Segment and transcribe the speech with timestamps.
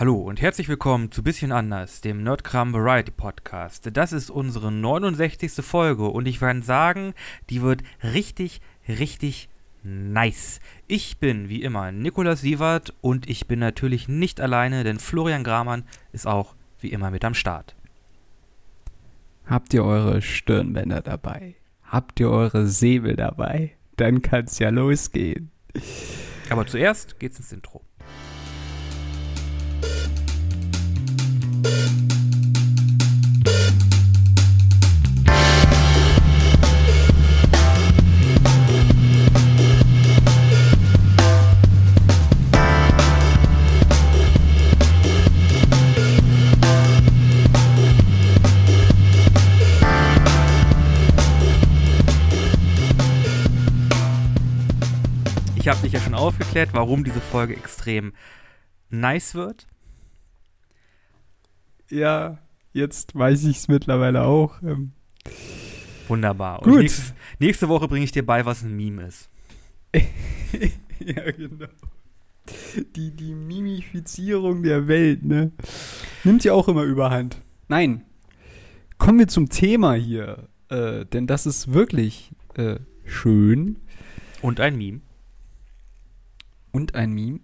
[0.00, 3.88] Hallo und herzlich willkommen zu Bisschen anders, dem Nerdkram Variety Podcast.
[3.94, 5.54] Das ist unsere 69.
[5.54, 7.14] Folge und ich kann sagen,
[7.50, 9.48] die wird richtig, richtig
[9.82, 10.60] nice.
[10.86, 15.82] Ich bin wie immer Nikolas Sievert und ich bin natürlich nicht alleine, denn Florian Gramann
[16.12, 17.74] ist auch wie immer mit am Start.
[19.46, 21.56] Habt ihr eure Stirnbänder dabei?
[21.82, 23.72] Habt ihr eure Säbel dabei?
[23.96, 25.50] Dann kann's ja losgehen.
[26.50, 27.82] Aber zuerst geht's ins Intro.
[56.28, 58.12] Aufgeklärt, warum diese Folge extrem
[58.90, 59.66] nice wird.
[61.90, 62.38] Ja,
[62.72, 64.62] jetzt weiß ich's mittlerweile auch.
[64.62, 64.92] Ähm,
[66.06, 66.60] Wunderbar.
[66.60, 66.80] Gut.
[66.80, 69.30] Nächstes, nächste Woche bringe ich dir bei, was ein Meme ist.
[69.94, 71.66] ja, genau.
[72.94, 75.52] Die, die Mimifizierung der Welt, ne?
[76.24, 77.38] Nimmt ja auch immer überhand.
[77.68, 78.04] Nein.
[78.98, 80.48] Kommen wir zum Thema hier.
[80.68, 83.76] Äh, denn das ist wirklich äh, schön.
[84.42, 85.00] Und ein Meme.
[86.78, 87.40] Und ein Meme.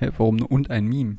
[0.18, 1.16] Warum nur und ein Meme?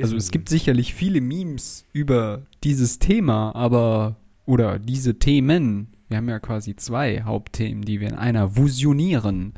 [0.00, 4.16] Also es gibt sicherlich viele Memes über dieses Thema, aber
[4.46, 5.92] oder diese Themen.
[6.08, 9.54] Wir haben ja quasi zwei Hauptthemen, die wir in einer fusionieren.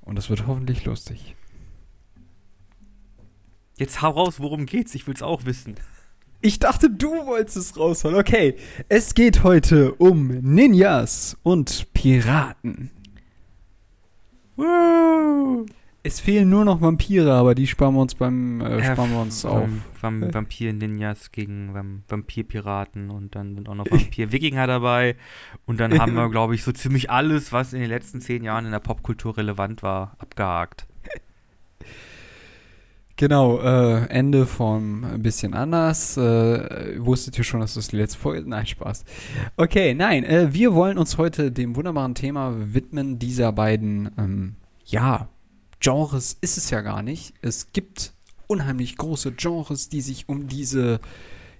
[0.00, 1.34] Und das wird hoffentlich lustig.
[3.76, 4.94] Jetzt hau raus, worum geht's?
[4.94, 5.74] Ich will's auch wissen.
[6.40, 8.16] Ich dachte, du wolltest es rausholen.
[8.16, 8.56] Okay,
[8.88, 12.92] es geht heute um Ninjas und Piraten.
[14.56, 15.66] Woo!
[16.02, 19.20] Es fehlen nur noch Vampire, aber die sparen wir uns beim äh, Äh, sparen wir
[19.20, 19.68] uns auf.
[20.00, 25.16] Vam Vam Vampir-Ninjas gegen Vam Vampir-Piraten und dann sind auch noch Vampir-Wikinger dabei.
[25.66, 28.66] Und dann haben wir, glaube ich, so ziemlich alles, was in den letzten zehn Jahren
[28.66, 30.86] in der Popkultur relevant war, abgehakt.
[33.18, 36.18] Genau, äh, Ende von ein bisschen anders.
[36.18, 38.46] Äh, wusstet ihr schon, dass das die letzte Folge ist?
[38.46, 39.06] Nein, Spaß.
[39.56, 45.30] Okay, nein, äh, wir wollen uns heute dem wunderbaren Thema widmen dieser beiden, ähm, ja,
[45.80, 47.32] Genres ist es ja gar nicht.
[47.40, 48.12] Es gibt
[48.48, 51.00] unheimlich große Genres, die sich um diese,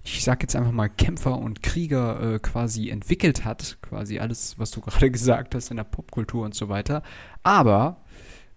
[0.05, 3.78] ich sag jetzt einfach mal Kämpfer und Krieger äh, quasi entwickelt hat.
[3.81, 7.03] Quasi alles, was du gerade gesagt hast in der Popkultur und so weiter.
[7.43, 8.05] Aber,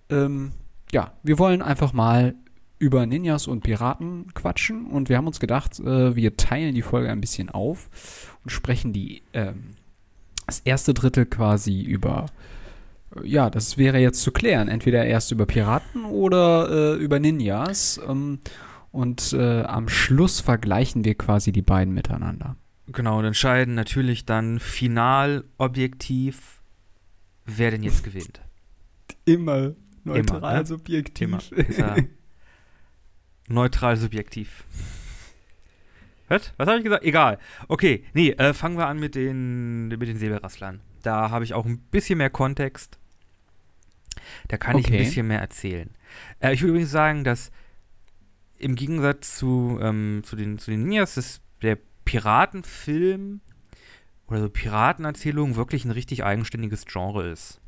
[0.10, 0.52] ähm,
[0.92, 2.36] ja, wir wollen einfach mal
[2.80, 7.10] über Ninjas und Piraten quatschen und wir haben uns gedacht, äh, wir teilen die Folge
[7.10, 9.76] ein bisschen auf und sprechen die ähm,
[10.46, 12.28] das erste Drittel quasi über
[13.16, 18.00] äh, ja, das wäre jetzt zu klären, entweder erst über Piraten oder äh, über Ninjas
[18.08, 18.40] ähm,
[18.92, 22.56] und äh, am Schluss vergleichen wir quasi die beiden miteinander.
[22.88, 26.62] Genau, und entscheiden natürlich dann final objektiv,
[27.46, 28.42] wer denn jetzt gewinnt.
[29.26, 29.74] Immer
[30.04, 30.66] neutral, ne?
[30.66, 31.28] subjektiv.
[31.28, 31.68] Immer.
[31.68, 31.96] Ist ja
[33.50, 34.64] neutral subjektiv.
[36.28, 36.54] Was?
[36.58, 37.04] Was habe ich gesagt?
[37.04, 37.40] Egal.
[37.68, 40.80] Okay, nee, äh, fangen wir an mit den, mit den Säbelrasslern.
[41.02, 43.00] Da habe ich auch ein bisschen mehr Kontext.
[44.48, 45.04] Da kann ich ein Okay.
[45.04, 45.90] bisschen mehr erzählen.
[46.40, 47.52] Äh, ich würde übrigens sagen, dass
[48.60, 53.42] im Gegensatz zu, ähm, zu, den, zu den Ninjas, dass der Piratenfilm
[54.28, 57.59] oder so Piratenerzählung wirklich ein richtig eigenständiges Genre ist.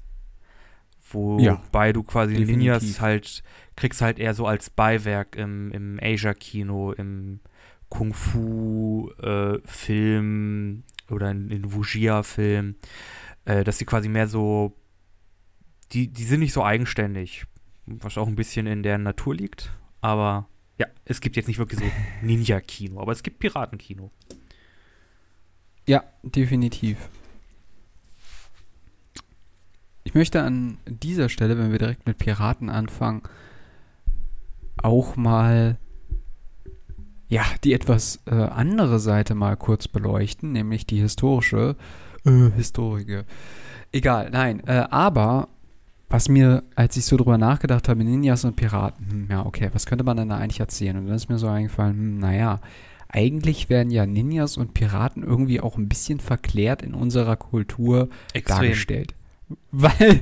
[1.40, 2.58] Ja, Wobei du quasi definitiv.
[2.58, 3.44] Ninjas halt
[3.76, 7.40] kriegst halt eher so als Beiwerk im, im Asia-Kino, im
[7.90, 12.76] Kung-Fu-Film oder in den Wuxia-Film,
[13.46, 14.76] äh, dass die quasi mehr so,
[15.92, 17.46] die, die sind nicht so eigenständig,
[17.86, 20.48] was auch ein bisschen in der Natur liegt, aber
[20.78, 21.86] ja, es gibt jetzt nicht wirklich so
[22.22, 24.12] Ninja-Kino, aber es gibt Piratenkino.
[25.88, 27.10] Ja, definitiv.
[30.04, 33.22] Ich möchte an dieser Stelle, wenn wir direkt mit Piraten anfangen,
[34.82, 35.78] auch mal
[37.32, 41.78] ja, die etwas äh, andere Seite mal kurz beleuchten, nämlich die historische
[42.26, 43.24] äh, Historike.
[43.94, 45.48] Egal, nein, äh, aber
[46.10, 49.86] was mir, als ich so drüber nachgedacht habe, Ninjas und Piraten, hm, ja, okay, was
[49.86, 50.98] könnte man denn da eigentlich erzählen?
[50.98, 52.60] Und dann ist mir so eingefallen, hm, naja,
[53.08, 58.10] eigentlich werden ja Ninjas und Piraten irgendwie auch ein bisschen verklärt in unserer Kultur
[58.46, 59.16] dargestellt.
[59.72, 60.22] Weil,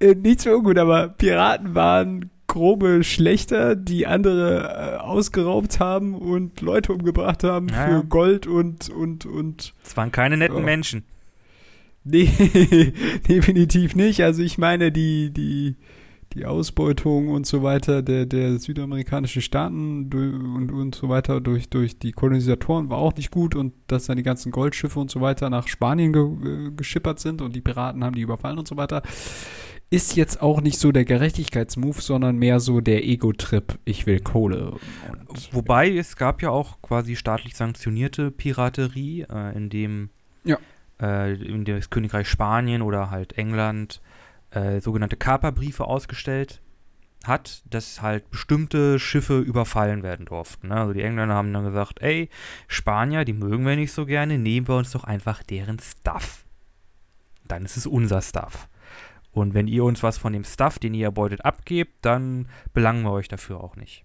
[0.00, 6.60] äh, nichts für ungut, aber Piraten waren grobe Schlechter, die andere äh, ausgeraubt haben und
[6.60, 8.04] Leute umgebracht haben Ja, für.
[8.04, 10.62] Gold und, und, und Es waren keine netten Ja.
[10.62, 11.04] Menschen.
[12.04, 12.28] Nee,
[13.28, 14.22] definitiv nicht.
[14.22, 15.74] Also ich meine, die, die,
[16.36, 21.98] die Ausbeutung und so weiter der, der südamerikanischen Staaten und, und so weiter durch, durch
[21.98, 25.50] die Kolonisatoren war auch nicht gut und dass dann die ganzen Goldschiffe und so weiter
[25.50, 29.02] nach Spanien ge, äh, geschippert sind und die Piraten haben die überfallen und so weiter.
[29.88, 34.72] Ist jetzt auch nicht so der Gerechtigkeitsmove, sondern mehr so der Ego-Trip, ich will Kohle.
[35.28, 40.10] Und, Wobei es gab ja auch quasi staatlich sanktionierte Piraterie, äh, in dem
[40.44, 40.58] ja.
[41.00, 44.02] äh, in das Königreich Spanien oder halt England
[44.56, 46.62] äh, sogenannte Kaperbriefe ausgestellt
[47.24, 50.68] hat, dass halt bestimmte Schiffe überfallen werden durften.
[50.68, 50.76] Ne?
[50.76, 52.30] Also die Engländer haben dann gesagt, ey,
[52.66, 56.44] Spanier, die mögen wir nicht so gerne, nehmen wir uns doch einfach deren Stuff.
[57.46, 58.68] Dann ist es unser Stuff.
[59.30, 63.12] Und wenn ihr uns was von dem Stuff, den ihr erbeutet, abgebt, dann belangen wir
[63.12, 64.04] euch dafür auch nicht.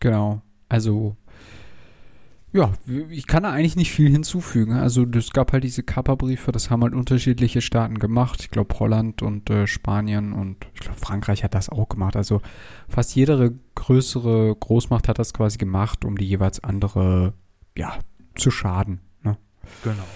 [0.00, 0.42] Genau.
[0.68, 1.16] Also
[2.52, 2.72] ja,
[3.10, 4.72] ich kann da eigentlich nicht viel hinzufügen.
[4.72, 8.40] Also es gab halt diese Kappa-Briefe, das haben halt unterschiedliche Staaten gemacht.
[8.40, 12.16] Ich glaube Holland und äh, Spanien und ich glaube Frankreich hat das auch gemacht.
[12.16, 12.40] Also
[12.88, 17.34] fast jede größere Großmacht hat das quasi gemacht, um die jeweils andere,
[17.76, 17.98] ja,
[18.34, 19.00] zu schaden.
[19.22, 19.36] Ne?
[19.84, 20.06] Genau.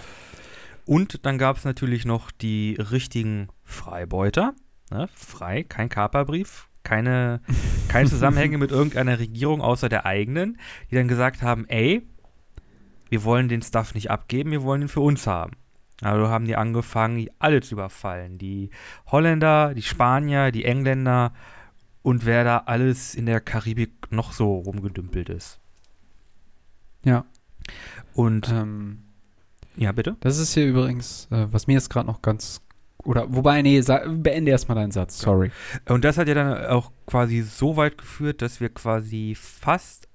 [0.87, 4.55] Und dann gab es natürlich noch die richtigen Freibeuter.
[4.91, 5.09] Ne?
[5.15, 7.41] Frei, kein Kaperbrief, keine,
[7.89, 10.59] keine Zusammenhänge mit irgendeiner Regierung außer der eigenen,
[10.91, 12.09] die dann gesagt haben, ey,
[13.13, 15.53] wir wollen den Stuff nicht abgeben, wir wollen ihn für uns haben.
[16.01, 18.39] Also haben die angefangen, alle zu überfallen.
[18.39, 18.71] Die
[19.07, 21.35] Holländer, die Spanier, die Engländer
[22.01, 25.61] und wer da alles in der Karibik noch so rumgedümpelt ist.
[27.05, 27.27] Ja.
[28.15, 29.03] Und ähm,
[29.77, 30.17] ja, bitte?
[30.21, 32.63] Das ist hier übrigens, äh, was mir jetzt gerade noch ganz
[33.05, 35.51] oder wobei, nee, beende erstmal deinen Satz, sorry.
[35.87, 40.09] Und das hat ja dann auch quasi so weit geführt, dass wir quasi fast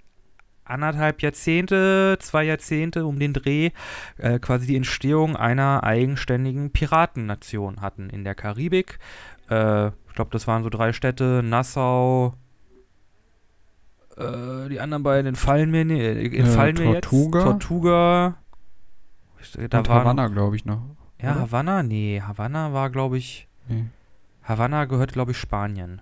[0.70, 3.72] anderthalb Jahrzehnte, zwei Jahrzehnte um den Dreh
[4.18, 9.00] äh, quasi die Entstehung einer eigenständigen Piratennation hatten in der Karibik.
[9.50, 12.34] Äh, ich glaube, das waren so drei Städte, Nassau,
[14.18, 17.40] äh, die anderen beiden entfallen mir, äh, entfallen mir Tortuga.
[17.40, 17.46] jetzt.
[17.46, 18.36] Tortuga.
[19.70, 20.82] Da Und Havanna, glaube ich, noch.
[21.22, 21.42] Ja, oder?
[21.42, 21.84] Havanna?
[21.84, 23.48] Nee, Havanna war, glaube ich.
[23.68, 23.86] Nee.
[24.44, 26.02] Havanna gehört, glaube ich, Spanien.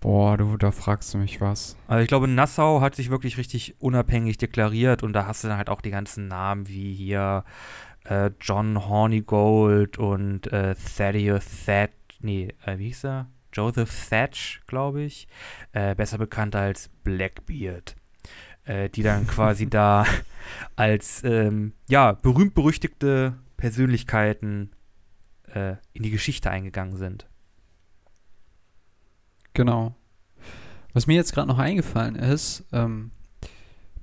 [0.00, 1.76] Boah, du, da fragst du mich was.
[1.86, 5.58] Also ich glaube, Nassau hat sich wirklich richtig unabhängig deklariert und da hast du dann
[5.58, 7.44] halt auch die ganzen Namen wie hier
[8.04, 13.28] äh, John Hornigold und äh, Thaddeus Thatch, nee, äh, wie hieß er?
[13.52, 15.28] Joseph Thatch, glaube ich,
[15.72, 17.94] äh, besser bekannt als Blackbeard,
[18.64, 20.06] äh, die dann quasi da
[20.76, 24.70] als, ähm, ja, berühmt-berüchtigte Persönlichkeiten
[25.52, 27.26] äh, in die Geschichte eingegangen sind.
[29.54, 29.94] Genau.
[30.92, 33.10] Was mir jetzt gerade noch eingefallen ist, ähm,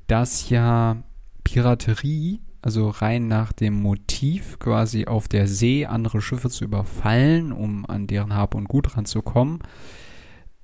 [0.07, 1.03] dass ja
[1.43, 7.85] Piraterie, also rein nach dem Motiv, quasi auf der See andere Schiffe zu überfallen, um
[7.85, 9.59] an deren Hab und Gut ranzukommen,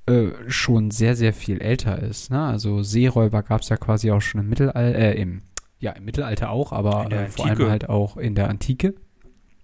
[0.06, 2.29] äh, schon sehr, sehr viel älter ist.
[2.29, 2.41] Ne?
[2.41, 5.41] Also Seeräuber gab es ja quasi auch schon im Mittelalter, äh, im,
[5.79, 8.95] ja, im Mittelalter auch, aber äh, vor allem halt auch in der Antike.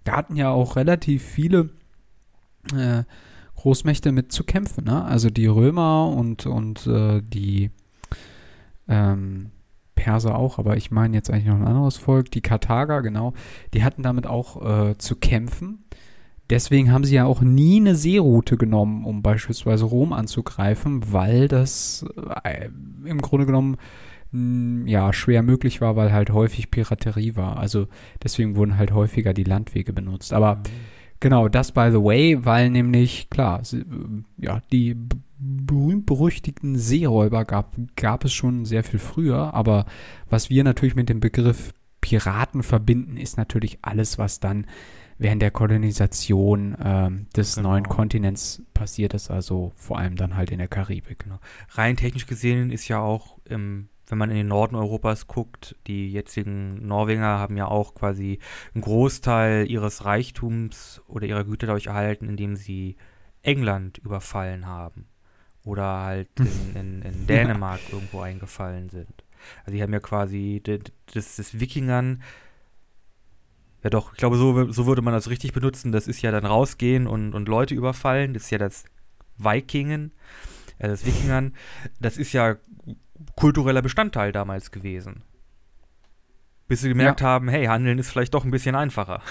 [0.04, 1.70] Da hatten ja auch relativ viele
[2.74, 3.04] äh,
[3.60, 4.84] Großmächte mit zu kämpfen.
[4.84, 5.04] Ne?
[5.04, 7.70] Also die Römer und, und äh, die
[8.88, 9.50] ähm,
[9.94, 13.34] Perser auch, aber ich meine jetzt eigentlich noch ein anderes Volk, die Karthager, genau,
[13.74, 15.84] die hatten damit auch äh, zu kämpfen.
[16.48, 22.06] Deswegen haben sie ja auch nie eine Seeroute genommen, um beispielsweise Rom anzugreifen, weil das
[22.42, 22.70] äh,
[23.04, 23.76] im Grunde genommen
[24.32, 27.58] mh, ja schwer möglich war, weil halt häufig Piraterie war.
[27.58, 27.88] Also
[28.22, 30.32] deswegen wurden halt häufiger die Landwege benutzt.
[30.32, 30.62] Aber mhm
[31.20, 33.84] Genau, das by the way, weil nämlich, klar, äh,
[34.38, 34.96] ja, die
[35.38, 39.86] berühmt-berüchtigten Seeräuber gab, gab es schon sehr viel früher, aber
[40.28, 44.66] was wir natürlich mit dem Begriff Piraten verbinden, ist natürlich alles, was dann
[45.18, 47.70] während der Kolonisation ähm, des genau.
[47.70, 51.24] neuen Kontinents passiert ist, also vor allem dann halt in der Karibik.
[51.24, 51.38] Genau.
[51.72, 56.10] Rein technisch gesehen ist ja auch im wenn man in den Norden Europas guckt, die
[56.12, 58.38] jetzigen Norweger haben ja auch quasi
[58.74, 62.96] einen Großteil ihres Reichtums oder ihrer Güter dadurch erhalten, indem sie
[63.42, 65.06] England überfallen haben.
[65.64, 67.94] Oder halt in, in, in Dänemark ja.
[67.94, 69.24] irgendwo eingefallen sind.
[69.64, 72.22] Also die haben ja quasi das, das Wikingern,
[73.82, 75.92] ja doch, ich glaube, so, so würde man das richtig benutzen.
[75.92, 78.34] Das ist ja dann rausgehen und, und Leute überfallen.
[78.34, 78.84] Das ist ja das
[79.38, 80.12] Vikingen,
[80.78, 81.54] äh, das Wikingern.
[81.98, 82.56] Das ist ja
[83.36, 85.22] kultureller Bestandteil damals gewesen.
[86.68, 87.26] Bis sie gemerkt ja.
[87.26, 89.22] haben, hey, Handeln ist vielleicht doch ein bisschen einfacher.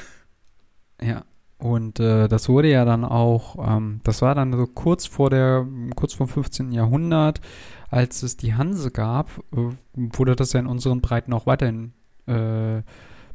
[1.02, 1.24] Ja.
[1.58, 5.68] Und äh, das wurde ja dann auch, ähm, das war dann so kurz vor der,
[5.96, 6.72] kurz vor 15.
[6.72, 7.42] Jahrhundert,
[7.90, 11.94] als es die Hanse gab, äh, wurde das ja in unseren Breiten auch weiterhin
[12.28, 12.82] äh,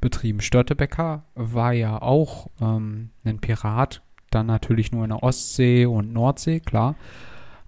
[0.00, 0.40] betrieben.
[0.40, 6.60] Störtebecker war ja auch ähm, ein Pirat, dann natürlich nur in der Ostsee und Nordsee,
[6.60, 6.94] klar.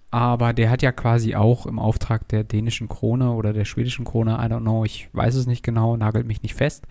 [0.09, 4.35] Aber der hat ja quasi auch im Auftrag der dänischen Krone oder der schwedischen Krone,
[4.35, 6.87] I don't know, ich weiß es nicht genau, nagelt mich nicht fest,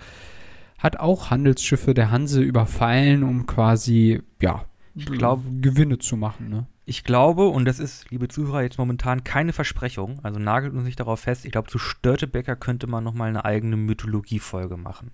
[0.79, 6.49] hat auch Handelsschiffe der Hanse überfallen, um quasi, ja, ich glaub, Gewinne zu machen.
[6.51, 6.67] Ne?
[6.85, 11.01] Ich glaube, und das ist, liebe Zuhörer, jetzt momentan keine Versprechung, also nagelt uns nicht
[11.01, 15.11] darauf fest, ich glaube, zu Störtebecker könnte man nochmal eine eigene Mythologie-Folge machen.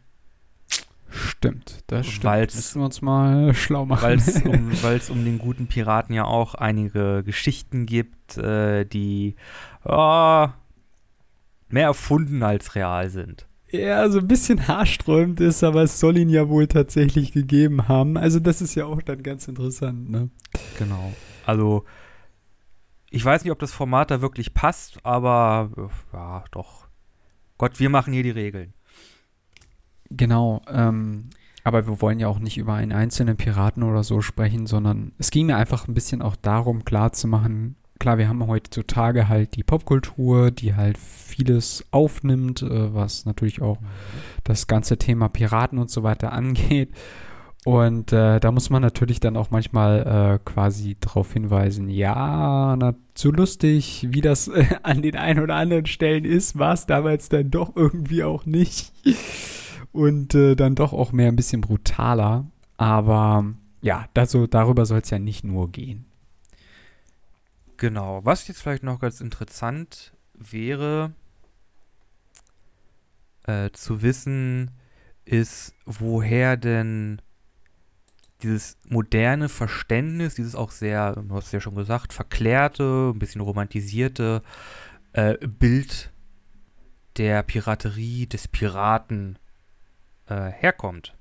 [1.13, 2.25] Stimmt, das stimmt.
[2.25, 4.03] Weil's, Müssen wir uns mal schlau machen.
[4.03, 9.37] Weil es um, um, den guten Piraten ja auch einige Geschichten gibt, äh, die
[9.85, 10.49] oh,
[11.69, 13.47] mehr erfunden als real sind.
[13.71, 18.17] Ja, so ein bisschen haarsträubend ist, aber es soll ihn ja wohl tatsächlich gegeben haben.
[18.17, 20.31] Also das ist ja auch dann ganz interessant, ne?
[20.79, 21.13] Genau.
[21.47, 21.85] Also
[23.11, 25.71] ich weiß nicht, ob das Format da wirklich passt, aber
[26.13, 26.87] ja, doch.
[27.59, 28.73] Gott, wir machen hier die Regeln.
[30.17, 31.31] Genau, ähm,
[31.65, 35.31] aber wir wollen ja auch nicht über einen einzelnen Piraten oder so sprechen, sondern es
[35.31, 40.51] ging mir einfach ein bisschen auch darum, klarzumachen, klar, wir haben heutzutage halt die Popkultur,
[40.51, 43.87] die halt vieles aufnimmt, äh, was natürlich auch mhm.
[44.43, 46.91] das ganze Thema Piraten und so weiter angeht.
[47.65, 52.97] Und äh, da muss man natürlich dann auch manchmal äh, quasi darauf hinweisen, ja, na,
[53.15, 57.29] so lustig, wie das äh, an den ein oder anderen Stellen ist, war es damals
[57.29, 58.93] dann doch irgendwie auch nicht
[59.93, 62.47] und äh, dann doch auch mehr ein bisschen brutaler.
[62.77, 63.45] Aber
[63.81, 66.07] ja, das, darüber soll es ja nicht nur gehen.
[67.77, 68.25] Genau.
[68.25, 71.13] Was jetzt vielleicht noch ganz interessant wäre,
[73.45, 74.71] äh, zu wissen,
[75.25, 77.21] ist, woher denn
[78.43, 84.43] dieses moderne Verständnis, dieses auch sehr, du hast ja schon gesagt, verklärte, ein bisschen romantisierte
[85.13, 86.13] äh, Bild
[87.17, 89.39] der Piraterie, des Piraten
[90.29, 91.15] äh, herkommt.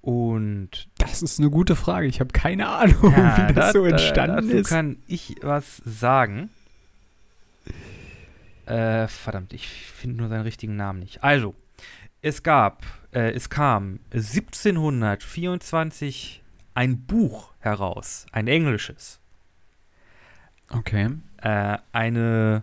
[0.00, 2.06] Und das ist eine gute Frage.
[2.06, 4.68] Ich habe keine Ahnung, ja, wie das da, so entstanden dazu ist.
[4.68, 6.50] kann ich was sagen.
[8.66, 11.24] Äh, verdammt, ich finde nur seinen richtigen Namen nicht.
[11.24, 11.56] Also,
[12.22, 19.18] es gab, äh, es kam 1724 ein Buch heraus, ein englisches.
[20.70, 21.10] Okay.
[21.38, 22.62] Äh, eine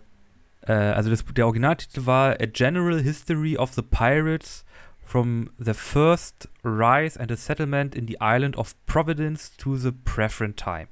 [0.66, 4.64] äh, also das, der Originaltitel war A General History of the Pirates
[5.04, 10.56] from the First Rise and the Settlement in the Island of Providence to the Preferent
[10.56, 10.88] Time.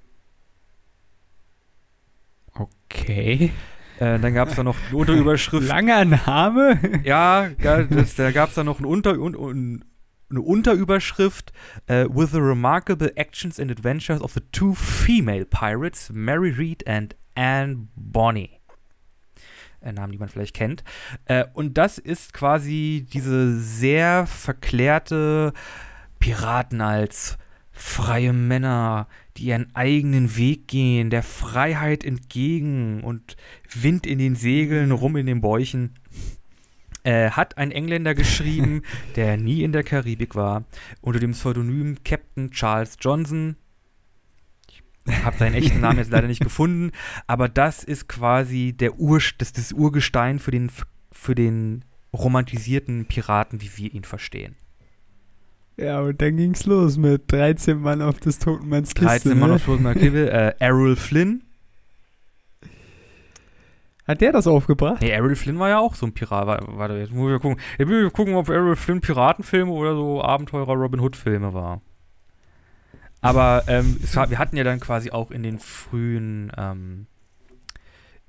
[2.54, 3.52] Okay.
[3.98, 5.66] Äh, dann gab es da noch eine Unterüberschrift.
[5.66, 7.00] Langer Name?
[7.04, 9.84] ja, das, da gab es da noch eine, Unter, un, un,
[10.28, 11.52] eine Unterüberschrift
[11.88, 17.14] uh, With the remarkable actions and adventures of the two female pirates, Mary Read and
[17.34, 18.61] Anne Bonny
[19.90, 20.84] Namen, die man vielleicht kennt.
[21.24, 25.52] Äh, und das ist quasi diese sehr verklärte
[26.18, 27.38] Piraten als
[27.72, 33.36] freie Männer, die ihren eigenen Weg gehen, der Freiheit entgegen und
[33.74, 35.94] Wind in den Segeln, rum in den Bäuchen.
[37.04, 38.82] Äh, hat ein Engländer geschrieben,
[39.16, 40.64] der nie in der Karibik war,
[41.00, 43.56] unter dem Pseudonym Captain Charles Johnson,
[45.24, 46.92] habe seinen echten Namen jetzt leider nicht gefunden,
[47.26, 50.70] aber das ist quasi der Ur, das, das Urgestein für den,
[51.10, 54.56] für den romantisierten Piraten, wie wir ihn verstehen.
[55.76, 59.06] Ja, und dann ging's los mit 13 Mann auf des Totenmanns Kiste.
[59.06, 59.56] 13 Mann ne?
[59.56, 61.42] auf Totenmanns Kiste, äh, Errol Flynn.
[64.06, 65.00] Hat der das aufgebracht?
[65.00, 66.46] Nee, Errol Flynn war ja auch so ein Pirat.
[66.66, 67.60] Warte, jetzt muss ich gucken.
[67.78, 71.80] Jetzt muss ich gucken, ob Errol Flynn Piratenfilme oder so Abenteurer Robin Hood Filme war.
[73.22, 77.06] Aber ähm, war, wir hatten ja dann quasi auch in den frühen, ähm,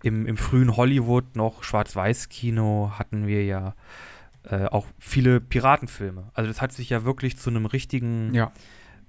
[0.04, 3.74] im, im frühen Hollywood noch Schwarz-Weiß-Kino hatten wir ja
[4.44, 6.30] äh, auch viele Piratenfilme.
[6.36, 8.34] Also das hat sich ja wirklich zu einem richtigen.
[8.34, 8.52] Ja.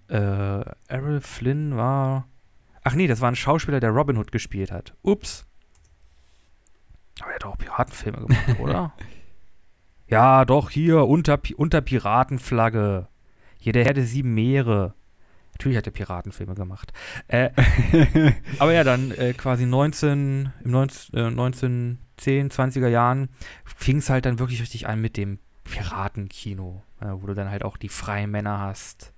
[0.08, 2.28] Äh, Errol Flynn war.
[2.82, 4.94] Ach nee, das war ein Schauspieler, der Robin Hood gespielt hat.
[5.02, 5.46] Ups.
[7.20, 8.94] Aber er hat auch Piratenfilme gemacht, oder?
[10.08, 13.08] Ja, doch, hier, unter, unter Piratenflagge.
[13.58, 14.94] Hier der Herr der sieben Meere.
[15.54, 16.92] Natürlich hat er Piratenfilme gemacht.
[17.28, 17.50] Äh,
[18.58, 23.28] aber ja, dann äh, quasi 19, im 19, äh, 1910, 20er Jahren
[23.64, 27.64] fing es halt dann wirklich richtig an mit dem Piratenkino, äh, wo du dann halt
[27.64, 29.12] auch die freien Männer hast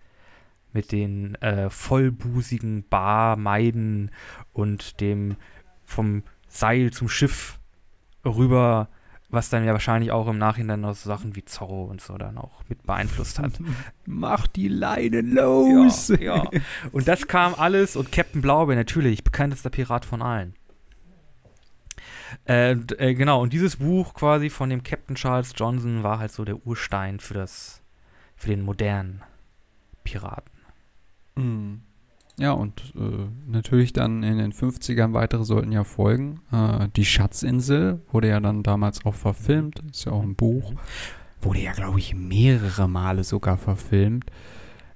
[0.72, 4.10] mit den äh, vollbusigen Barmeiden
[4.52, 5.36] und dem
[5.84, 7.58] vom Seil zum Schiff
[8.24, 8.88] rüber
[9.28, 12.38] was dann ja wahrscheinlich auch im Nachhinein noch so Sachen wie Zorro und so dann
[12.38, 13.52] auch mit beeinflusst hat.
[14.06, 16.08] Mach die Leine los!
[16.08, 16.50] Ja, ja.
[16.92, 20.54] Und das kam alles und Captain Blaubeer natürlich, bekanntester Pirat von allen.
[22.46, 26.44] Äh, äh, genau, und dieses Buch quasi von dem Captain Charles Johnson war halt so
[26.44, 27.82] der Urstein für das,
[28.36, 29.22] für den modernen
[30.04, 30.52] Piraten.
[31.34, 31.82] Mhm.
[32.38, 36.40] Ja, und äh, natürlich dann in den 50ern weitere sollten ja folgen.
[36.52, 40.74] Äh, die Schatzinsel wurde ja dann damals auch verfilmt, ist ja auch ein Buch.
[41.40, 44.26] Wurde ja, glaube ich, mehrere Male sogar verfilmt.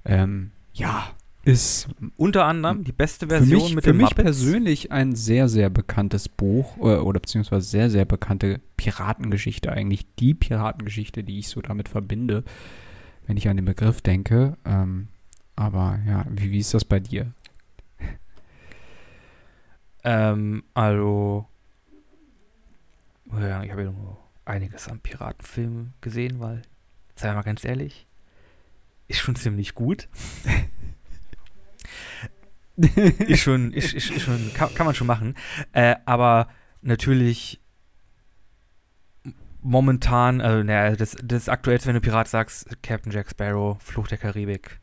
[0.05, 1.03] Ähm, ja,
[1.43, 4.21] ist Unter anderem die beste für Version mich, mit für mich Muppets.
[4.21, 9.71] persönlich ein sehr, sehr bekanntes Buch äh, oder beziehungsweise sehr, sehr bekannte Piratengeschichte.
[9.71, 12.43] Eigentlich die Piratengeschichte, die ich so damit verbinde,
[13.25, 14.57] wenn ich an den Begriff denke.
[14.65, 15.07] Ähm,
[15.55, 17.33] aber ja, wie, wie ist das bei dir?
[20.03, 21.47] Ähm, also,
[23.31, 26.63] ja, ich habe ja nur einiges an Piratenfilmen gesehen, weil,
[27.15, 28.07] sei mal ganz ehrlich,
[29.07, 30.07] ist schon ziemlich gut.
[32.77, 35.35] ist schon, ist, ist, ist schon kann, kann man schon machen.
[35.73, 36.47] Äh, aber
[36.81, 37.61] natürlich
[39.61, 44.17] momentan, also naja, das, das Aktuellste, wenn du Pirat sagst, Captain Jack Sparrow, Fluch der
[44.17, 44.79] Karibik,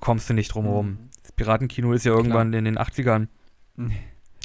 [0.00, 1.08] kommst du nicht drum herum.
[1.22, 3.28] Das Piratenkino ist ja irgendwann in den 80ern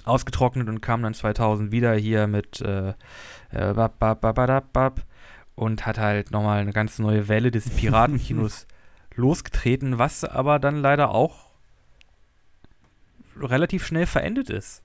[0.06, 2.90] ausgetrocknet und kam dann 2000 wieder hier mit äh,
[3.52, 5.06] äh, bap, bap, bap,
[5.56, 8.68] und hat halt nochmal eine ganz neue Welle des Piratenkinos
[9.16, 11.48] losgetreten, was aber dann leider auch
[13.40, 14.84] relativ schnell verendet ist.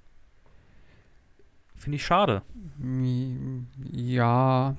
[1.76, 2.42] Finde ich schade.
[3.92, 4.76] Ja,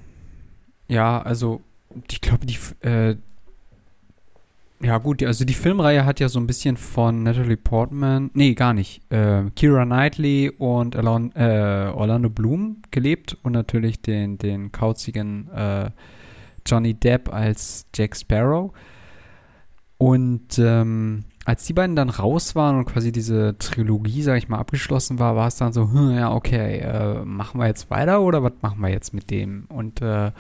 [0.88, 1.62] ja, also
[2.10, 3.18] ich glaube, die, äh,
[4.84, 8.74] ja gut, also die Filmreihe hat ja so ein bisschen von Natalie Portman, nee, gar
[8.74, 15.50] nicht, äh, Kira Knightley und Alon, äh, Orlando Bloom gelebt und natürlich den, den kauzigen
[15.52, 15.90] äh,
[16.66, 18.74] Johnny Depp als Jack Sparrow.
[19.98, 24.58] Und ähm, als die beiden dann raus waren und quasi diese Trilogie, sag ich mal,
[24.60, 28.44] abgeschlossen war, war es dann so, hm, ja, okay, äh, machen wir jetzt weiter oder
[28.44, 29.66] was machen wir jetzt mit dem?
[29.70, 30.32] Und äh,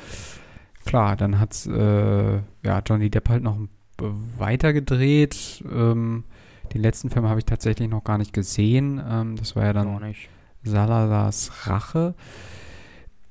[0.85, 3.83] klar, dann hat's äh, ja, Johnny Depp halt noch weiter
[4.73, 5.63] gedreht.
[5.71, 6.23] Ähm,
[6.73, 9.01] den letzten Film habe ich tatsächlich noch gar nicht gesehen.
[9.07, 10.29] Ähm, das war ja dann nicht.
[10.63, 12.15] Salazars Rache.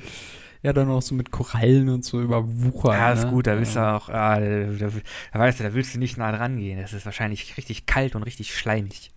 [0.64, 2.94] Ja, dann auch so mit Korallen und so überwuchert.
[2.94, 3.30] Ja, ist ne?
[3.30, 4.90] gut, da willst du auch, ah, da, da,
[5.34, 6.82] da weißt du, da willst du nicht nah dran gehen.
[6.82, 9.12] Das ist wahrscheinlich richtig kalt und richtig schleimig.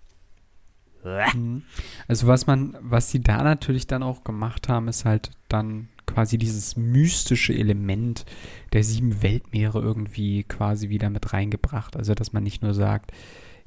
[1.03, 1.63] Mhm.
[2.09, 6.39] Also was man, was die da natürlich dann auch gemacht haben, ist halt dann quasi
[6.39, 8.27] dieses mystische Element
[8.73, 11.97] der sieben Weltmeere irgendwie quasi wieder mit reingebracht.
[11.97, 13.13] Also dass man nicht nur sagt,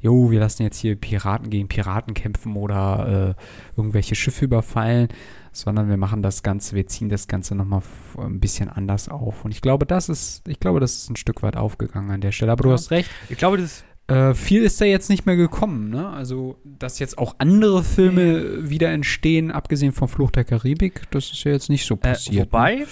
[0.03, 3.41] jo, wir lassen jetzt hier Piraten gegen Piraten kämpfen oder äh,
[3.79, 5.07] irgendwelche Schiffe überfallen,
[5.51, 7.81] sondern wir machen das Ganze, wir ziehen das Ganze nochmal
[8.19, 9.43] ein bisschen anders auf.
[9.45, 12.31] Und ich glaube, das ist, ich glaube, das ist ein Stück weit aufgegangen an der
[12.31, 12.51] Stelle.
[12.51, 12.73] Aber du Ja.
[12.75, 16.09] hast recht, Ich glaube, das äh, viel ist da jetzt nicht mehr gekommen, ne?
[16.09, 21.41] Also, dass jetzt auch andere Filme wieder entstehen, abgesehen vom Fluch der Karibik, das ist
[21.45, 22.35] ja jetzt nicht so Äh, passiert.
[22.35, 22.41] ne?
[22.51, 22.85] wobei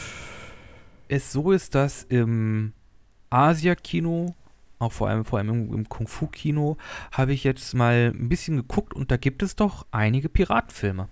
[1.10, 2.71] es so ist, dass im
[3.30, 4.36] Asia-Kino,
[4.82, 6.78] auch vor allem, vor allem im, im Kung-Fu-Kino,
[7.12, 11.08] habe ich jetzt mal ein bisschen geguckt und da gibt es doch einige Piratenfilme.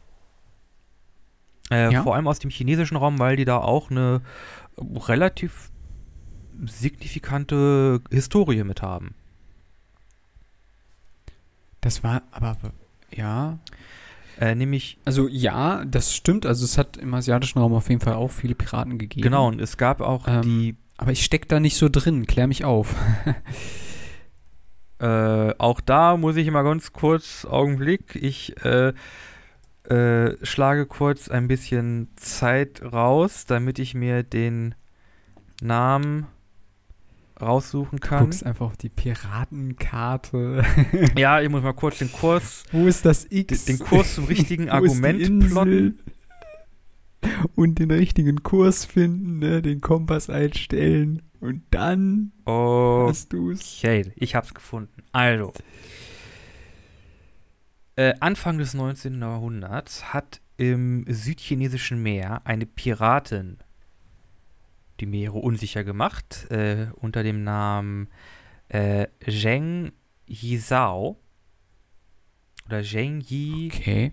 [1.71, 2.03] Äh, Ja?
[2.03, 4.21] Vor allem aus dem chinesischen Raum, weil die da auch eine
[4.77, 5.71] relativ
[6.65, 9.15] signifikante Historie mit haben.
[11.81, 12.57] Das war aber,
[13.11, 13.59] ja.
[14.39, 16.45] Äh, nämlich, Also, ja, das stimmt.
[16.45, 19.21] Also, es hat im asiatischen Raum auf jeden Fall auch viele Piraten gegeben.
[19.23, 22.27] genau, und es gab auch Ähm, die Aber ich steck da nicht so drin.
[22.27, 22.93] Klär mich auf.
[25.01, 28.91] Äh, auch da muss ich mal ganz kurz, Augenblick, ich äh,
[29.85, 34.75] äh, schlage kurz ein bisschen Zeit raus, damit ich mir den
[35.61, 36.27] Namen
[37.41, 38.23] raussuchen Du kann.
[38.25, 40.65] guckst einfach auf die Piratenkarte.
[41.17, 43.63] Ja, ich muss mal kurz den Kurs, Wo ist das den, X?
[43.63, 45.99] den Kurs zum richtigen Argument plotten.
[47.55, 49.61] Und den richtigen Kurs finden, ne?
[49.61, 51.21] den Kompass einstellen.
[51.39, 53.77] Und dann Oh, hast du's.
[53.79, 55.03] okay, ich hab's gefunden.
[55.11, 55.53] Also,
[57.95, 59.19] äh, Anfang des 19.
[59.21, 63.57] Jahrhunderts hat im südchinesischen Meer eine Piratin
[64.99, 68.09] die Meere unsicher gemacht, äh, unter dem Namen
[68.67, 69.91] äh, Zheng
[70.27, 71.17] Yizhao
[72.65, 74.11] oder Zheng Yi Okay.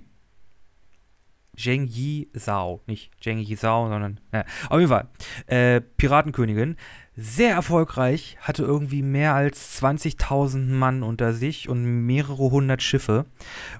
[1.56, 5.08] Zheng Yi Zhao, nicht Zheng Yi Zhao, sondern ja, auf jeden Fall
[5.46, 6.76] äh, Piratenkönigin,
[7.16, 13.24] sehr erfolgreich, hatte irgendwie mehr als 20.000 Mann unter sich und mehrere hundert Schiffe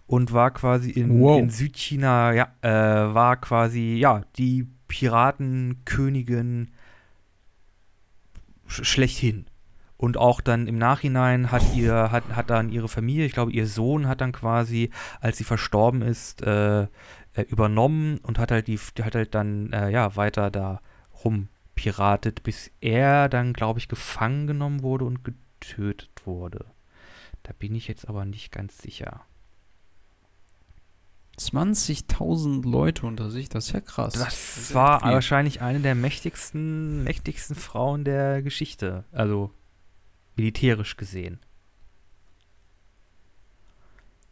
[0.07, 1.39] und war quasi in, Wow.
[1.41, 6.71] in Südchina, ja, äh, war quasi ja die Piratenkönigin
[8.67, 9.47] sch schlechthin.
[9.99, 13.67] Und auch dann im Nachhinein hat ihr, hat, hat dann ihre Familie, ich glaube, ihr
[13.67, 16.87] Sohn hat dann quasi, als sie verstorben ist, äh,
[17.37, 20.81] äh, übernommen und hat halt die, hat halt dann äh, ja weiter da
[21.23, 26.65] rumpiratet, bis er dann, glaube ich, gefangen genommen wurde und getötet wurde.
[27.43, 29.21] Da bin ich jetzt aber nicht ganz sicher.
[31.39, 34.15] 20.000 Leute unter sich, das ist ja krass.
[34.15, 35.11] Das ist war viel.
[35.11, 39.05] wahrscheinlich eine der mächtigsten, mächtigsten Frauen der Geschichte.
[39.13, 39.51] Also
[40.37, 41.39] militärisch gesehen.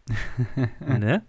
[0.81, 1.23] ne?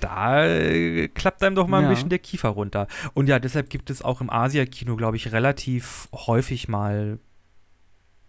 [0.00, 1.90] Da äh, klappt einem doch mal ein Ja.
[1.90, 2.86] bisschen der Kiefer runter.
[3.14, 7.18] Und ja, deshalb gibt es auch im Asia-Kino, glaube ich, relativ häufig mal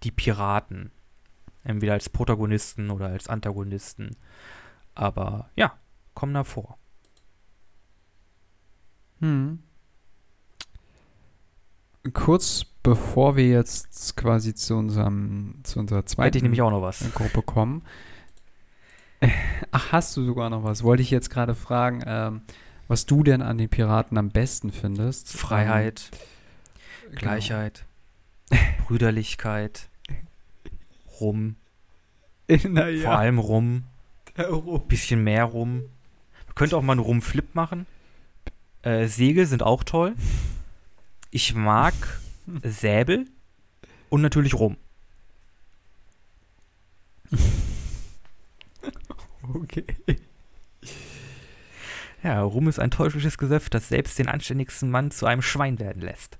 [0.04, 0.92] die Piraten.
[1.64, 4.16] Entweder als Protagonisten oder als Antagonisten.
[4.96, 5.74] Aber ja,
[6.14, 6.78] kommen da vor.
[9.20, 9.60] Hm.
[12.14, 16.82] Kurz bevor wir jetzt quasi zu unserem zu unserer zweiten Hätte ich nämlich auch noch
[16.82, 17.04] was.
[17.14, 17.84] Gruppe kommen.
[19.72, 20.84] Ach, hast du sogar noch was?
[20.84, 22.42] Wollte ich jetzt gerade fragen, ähm,
[22.88, 25.32] was du denn an den Piraten am besten findest?
[25.36, 26.12] Freiheit,
[27.10, 27.86] Ähm, Gleichheit,
[28.86, 29.90] Brüderlichkeit,
[31.20, 31.56] Rum,
[32.48, 32.82] Genau.
[32.82, 33.84] vor Naja, allem Rum,
[34.88, 35.80] bisschen mehr Rum.
[36.46, 37.86] Man könnte auch mal einen Rumflip machen.
[38.84, 40.16] Äh, Segel sind auch toll.
[41.32, 41.94] Ich mag
[42.64, 43.26] Säbel
[44.10, 44.78] und natürlich Rum.
[49.54, 49.86] okay.
[52.24, 56.02] Ja, Rum ist ein teuflisches Gesöff, das selbst den anständigsten Mann zu einem Schwein werden
[56.02, 56.40] lässt.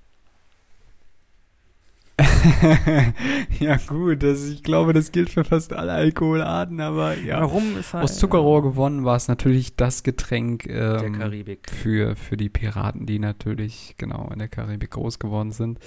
[3.60, 7.44] ja gut, das, ich glaube, das gilt für fast alle Alkoholarten, aber Ja, ja.
[7.44, 11.70] Rum ist halt Aus Zuckerrohr gewonnen war es natürlich das Getränk der ähm, Karibik.
[11.70, 15.78] für, für die Piraten, die natürlich genau in der Karibik groß geworden sind.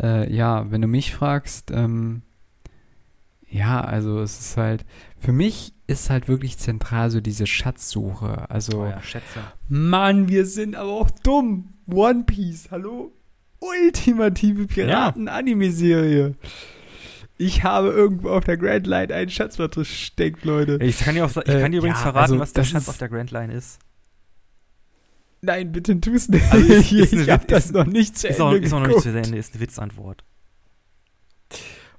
[0.00, 2.22] Äh, ja, wenn du mich fragst, ähm,
[3.54, 4.84] ja, also es ist halt,
[5.18, 8.50] für mich ist halt wirklich zentral so diese Schatzsuche.
[8.50, 9.40] Also, Oh ja, Schätze.
[9.68, 11.74] Mann, wir sind aber auch dumm.
[11.86, 13.12] One Piece, hallo?
[13.60, 16.34] Ultimative Piraten-Anime-Serie.
[17.38, 20.78] Ich habe irgendwo auf der Grand Line einen Schatz versteckt, Leute.
[20.82, 22.88] Ich kann dir, auch, ich Äh, kann dir übrigens ja, verraten, also was der Schatz
[22.88, 23.78] auf der Grand Line ist.
[25.42, 26.44] Nein, bitte tu's nicht.
[26.50, 28.80] Also ist- ist eine ich habe das noch nicht zu Ist auch, Ende ist auch
[28.80, 29.08] noch nicht zu.
[29.10, 30.24] Ende, ist eine Witzantwort.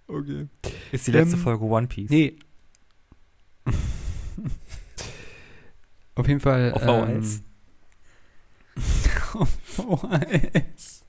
[0.08, 0.48] Okay.
[0.91, 2.10] Ist die letzte Ähm, Folge One Piece.
[2.10, 2.38] Nee.
[6.15, 6.72] Auf jeden Fall.
[6.74, 7.44] Auf ähm, VHS.
[9.36, 11.06] auf VHS.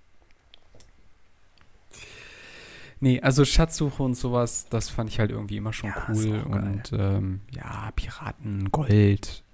[3.00, 6.40] Nee, also Schatzsuche und sowas, das fand ich halt irgendwie immer schon Ja, cool.
[6.40, 9.44] Und ähm, ja, Piraten, Gold.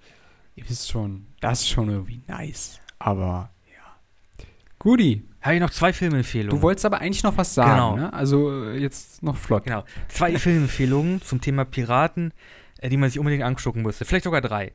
[0.55, 2.79] Ihr wisst schon, das ist schon irgendwie nice.
[2.99, 4.45] Aber ja.
[4.79, 6.57] Guti, Habe ich noch zwei Filmempfehlungen.
[6.57, 7.95] du wolltest aber eigentlich noch was sagen, Genau.
[7.97, 8.13] ne?
[8.13, 9.65] Also äh, jetzt noch flott.
[9.65, 9.83] Genau.
[10.07, 12.33] Zwei Filmempfehlungen zum Thema Piraten,
[12.79, 14.05] äh, die man sich unbedingt angucken müsste.
[14.05, 14.73] Vielleicht sogar drei.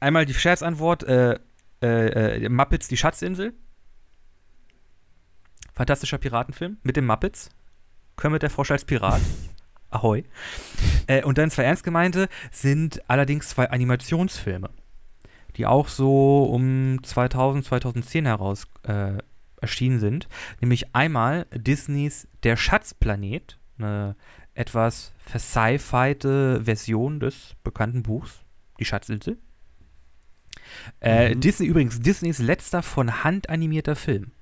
[0.00, 1.38] Einmal die Scherzantwort, äh,
[1.82, 3.54] äh, äh, Muppets, die Schatzinsel.
[5.74, 7.48] Fantastischer Piratenfilm mit den Muppets.
[8.16, 9.20] Kermit der Frosch als Pirat.
[9.90, 10.24] Ahoi.
[11.06, 14.70] Äh, und dann zwei ernst gemeinte sind allerdings zwei Animationsfilme,
[15.56, 19.18] die auch so um 2000, 2010 heraus äh,
[19.60, 20.28] erschienen sind.
[20.60, 24.16] Nämlich einmal Disneys Der Schatzplanet, eine
[24.54, 28.40] etwas versci-fiete Version des bekannten Buchs,
[28.78, 29.38] Die Schatzinsel.
[31.00, 31.40] Äh, Mhm.
[31.40, 34.32] Disney übrigens, Disneys letzter von Hand animierter Film.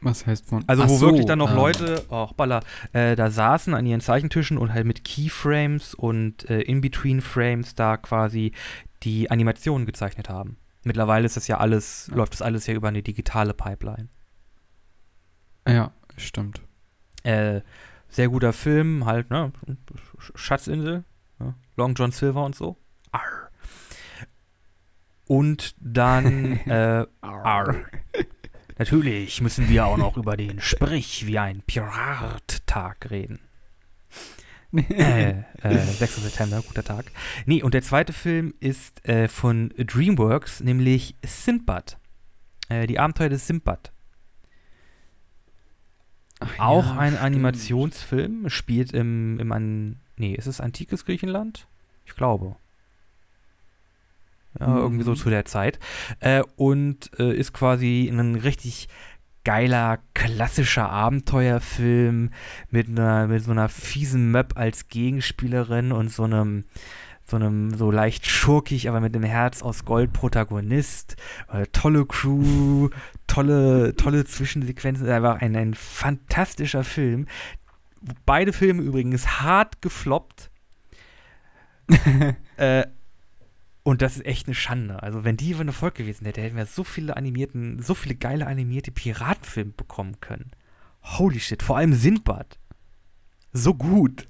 [0.00, 0.62] Was heißt von.
[0.68, 2.60] Also Ach wo so, wirklich dann noch ähm, Leute, oh, Baller,
[2.92, 8.52] äh, da saßen an ihren Zeichentischen und halt mit Keyframes und äh, In-Between-Frames da quasi
[9.02, 10.56] die Animationen gezeichnet haben.
[10.84, 12.16] Mittlerweile ist das ja alles, Ja.
[12.16, 14.08] läuft das alles ja über eine digitale Pipeline.
[15.66, 16.62] Ja, stimmt.
[17.24, 17.60] Äh,
[18.08, 19.52] sehr guter Film, halt, ne?
[20.18, 21.04] Sch- Schatzinsel,
[21.40, 21.54] ne?
[21.76, 22.76] Long John Silver und so.
[23.12, 23.50] Arr.
[25.26, 27.74] Und dann, äh, Arr.
[28.78, 33.40] Natürlich müssen wir auch noch über den Sprich wie ein Pirat-Tag reden.
[34.72, 35.30] äh,
[35.62, 36.16] äh, 6.
[36.16, 37.06] September, guter Tag.
[37.46, 41.98] Nee, und der zweite Film ist äh, von DreamWorks, nämlich Sinbad.
[42.68, 43.92] Äh, die Abenteuer des Sinbad.
[46.40, 47.24] Ach Auch ja, ein stimmt.
[47.24, 51.66] Animationsfilm, spielt im, im an, nee, ist es antikes Griechenland?
[52.04, 52.56] Ich glaube.
[54.60, 54.76] Ja, Mhm.
[54.78, 55.78] irgendwie so zu der Zeit.
[56.20, 58.88] Äh, und äh, ist quasi ein richtig
[59.44, 62.30] geiler, klassischer Abenteuerfilm
[62.70, 66.64] mit einer, mit so einer fiesen Möb als Gegenspielerin und so einem,
[67.24, 71.16] so einem so leicht schurkig, aber mit dem Herz aus Gold Protagonist.
[71.52, 72.90] Äh, tolle Crew,
[73.26, 75.08] tolle, tolle Zwischensequenzen.
[75.08, 77.26] Einfach ein, ein fantastischer Film.
[78.26, 80.50] Beide Filme übrigens hart gefloppt.
[82.56, 82.84] äh,
[83.88, 85.02] und das ist echt eine Schande.
[85.02, 88.46] Also, wenn die ein Erfolg gewesen hätte, hätten wir so viele animierten, so viele geile
[88.46, 90.50] animierte Piratenfilme bekommen können.
[91.02, 92.58] Holy shit, vor allem Sindbad.
[93.54, 94.28] So gut.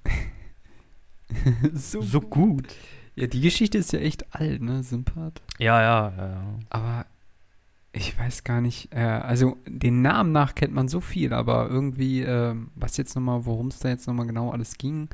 [1.73, 2.69] so, So gut.
[3.17, 5.43] Ja, die Geschichte ist ja echt alt, ne, Sympath.
[5.59, 6.59] Ja, ja, ja.
[6.71, 7.07] Aber
[7.91, 12.23] ich weiß gar nicht, äh, also den Namen nach kennt man so viel, aber irgendwie,
[12.23, 15.09] ähm, was jetzt nochmal, worum es da jetzt nochmal genau alles ging,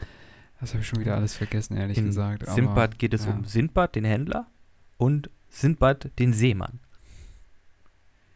[0.64, 2.42] das habe ich schon wieder alles vergessen, ehrlich In gesagt.
[2.42, 3.32] aber, Sindbad geht es ja.
[3.32, 4.46] um Sindbad, den Händler,
[4.96, 6.80] und Sindbad, den Seemann.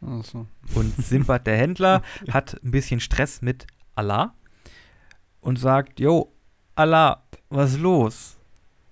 [0.05, 0.45] Ach so.
[0.75, 3.65] Und Sindbad, der Händler, hat ein bisschen Stress mit
[3.95, 4.35] Allah
[5.41, 6.31] und sagt, Jo,
[6.75, 8.37] Allah, was ist los?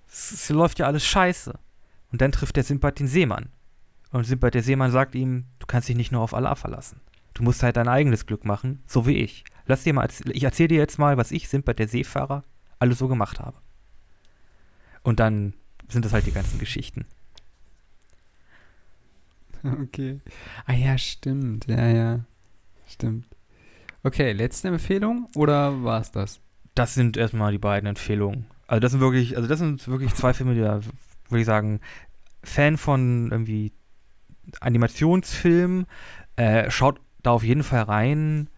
[0.08, 1.56] Es, läuft ja alles scheiße.
[2.10, 3.50] Und dann trifft der Sindbad den Seemann.
[4.10, 7.00] Und Sindbad, der Seemann, sagt ihm, du kannst dich nicht nur auf Allah verlassen.
[7.34, 9.44] Du musst halt dein eigenes Glück machen, so wie ich.
[9.66, 12.42] Lass dir mal, ich erzähle dir jetzt mal, was ich, Sindbad, der Seefahrer,
[12.78, 13.56] alles so gemacht habe.
[15.02, 15.54] Und dann
[15.88, 17.06] sind das halt die ganzen Geschichten.
[19.64, 20.20] Okay.
[20.66, 21.66] Ah ja, stimmt.
[21.66, 22.20] Ja, ja.
[22.86, 23.26] Stimmt.
[24.04, 26.40] Okay, letzte Empfehlung oder war es das?
[26.78, 28.46] das sind erstmal die beiden Empfehlungen.
[28.68, 30.80] Also das sind wirklich, also das sind wirklich zwei Filme, die da,
[31.28, 31.80] würde ich sagen,
[32.44, 33.72] Fan von irgendwie
[34.60, 35.86] Animationsfilmen,
[36.36, 38.48] äh, schaut da auf jeden Fall rein.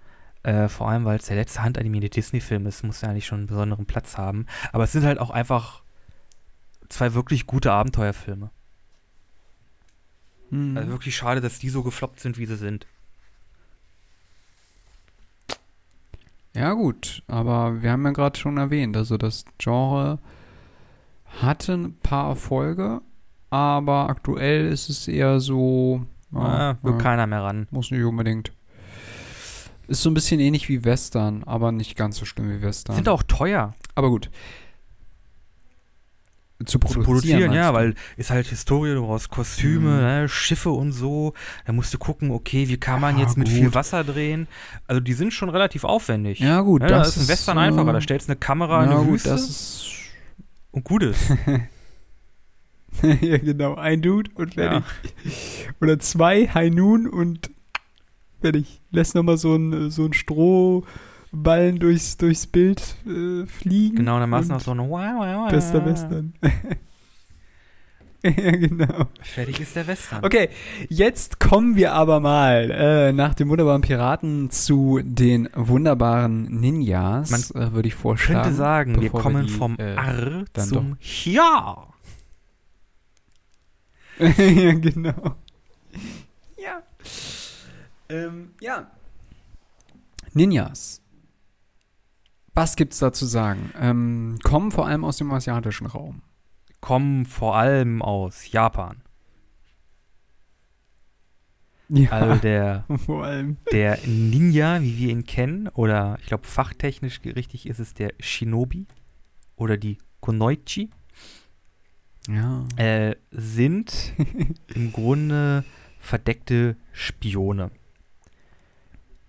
[0.43, 3.47] Äh, vor allem, weil es der letzte handanimierte Disney-Film ist, muss ja eigentlich schon einen
[3.47, 4.47] besonderen Platz haben.
[4.73, 5.83] Aber es sind halt auch einfach
[6.89, 8.51] zwei wirklich gute Abenteuerfilme.
[10.51, 10.77] Hm.
[10.77, 12.87] Also wirklich schade, dass die so gefloppt sind, wie sie sind.
[16.55, 20.19] Ja, gut, aber wir haben ja gerade schon erwähnt, also das Genre
[21.41, 23.03] hatte ein paar Erfolge,
[23.51, 26.07] aber aktuell ist es eher so.
[26.35, 27.69] Ah, will keiner mehr ran.
[27.71, 28.53] muss nicht unbedingt.
[29.91, 32.95] Ist so ein bisschen ähnlich wie Western, aber nicht ganz so schlimm wie Western.
[32.95, 33.75] Sind auch teuer.
[33.97, 34.31] aber gut.
[36.61, 37.75] Zu zu produzieren, produzieren, ja, du?
[37.75, 40.01] weil ist halt Historie, du brauchst Kostüme, Mhm.
[40.03, 41.33] ne, Schiffe und so.
[41.65, 43.57] Da musst du gucken, okay, wie kann man Ja, jetzt mit gut.
[43.57, 44.47] viel Wasser drehen?
[44.87, 46.39] Also die sind schon relativ aufwendig.
[46.39, 47.93] Ja, gut, Ne, da das ist ein Western äh, einfacher.
[47.95, 49.87] Da stellst du eine Kamera in eine gut, Wüste das ist.
[50.71, 51.31] und gut ist.
[53.23, 53.77] ja, genau.
[53.77, 54.83] Ein Dude und Ja.
[55.81, 57.51] Oder zwei Hainun und
[58.41, 58.81] fertig.
[58.91, 63.97] Lässt nochmal so ein, so ein Strohballen durchs, durchs Bild äh, fliegen.
[63.97, 65.51] Genau, dann machst du noch so wow, wow.
[65.51, 66.35] Bester Western.
[68.23, 69.07] ja, genau.
[69.23, 70.25] Fertig ist der Western.
[70.25, 70.51] Okay,
[70.89, 77.73] jetzt kommen wir aber mal äh, nach dem wunderbaren Piraten zu den wunderbaren Ninjas, äh,
[77.73, 78.43] würde ich vorschlagen.
[78.43, 81.87] könnte sagen, wir kommen die, vom äh, R dann zum Ja.
[84.21, 85.37] ja, genau.
[86.59, 86.83] Ja.
[88.11, 88.91] Ähm, ja.
[90.33, 91.03] Ninjas.
[92.55, 93.73] Was gibt's da zu sagen?
[93.81, 96.23] Ähm, kommen vor allem aus dem asiatischen Raum.
[96.81, 99.03] Kommen vor allem aus Japan.
[101.89, 103.57] Ja, Also der vor allem.
[103.73, 108.87] Der Ninja, wie wir ihn kennen, oder ich glaube fachtechnisch richtig ist es der Shinobi
[109.57, 110.91] oder die Kunoichi,
[112.29, 112.65] Ja.
[112.77, 114.15] äh, sind
[114.75, 115.65] im Grunde
[115.99, 117.71] verdeckte Spione,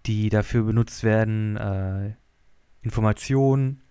[0.06, 2.14] die dafür benutzt werden, äh,
[2.82, 3.82] Informationen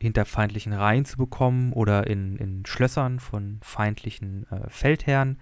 [0.00, 5.38] hinter feindlichen Reihen zu bekommen oder in, in Schlössern von feindlichen äh, Feldherren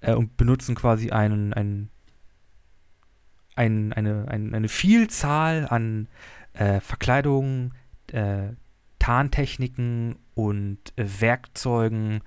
[0.00, 1.90] äh, und benutzen quasi einen, einen,
[3.54, 6.08] ein, eine, ein, eine Vielzahl an
[6.54, 7.72] äh, Verkleidungen,
[8.08, 8.48] äh,
[8.98, 12.22] Tarntechniken und äh, Werkzeugen,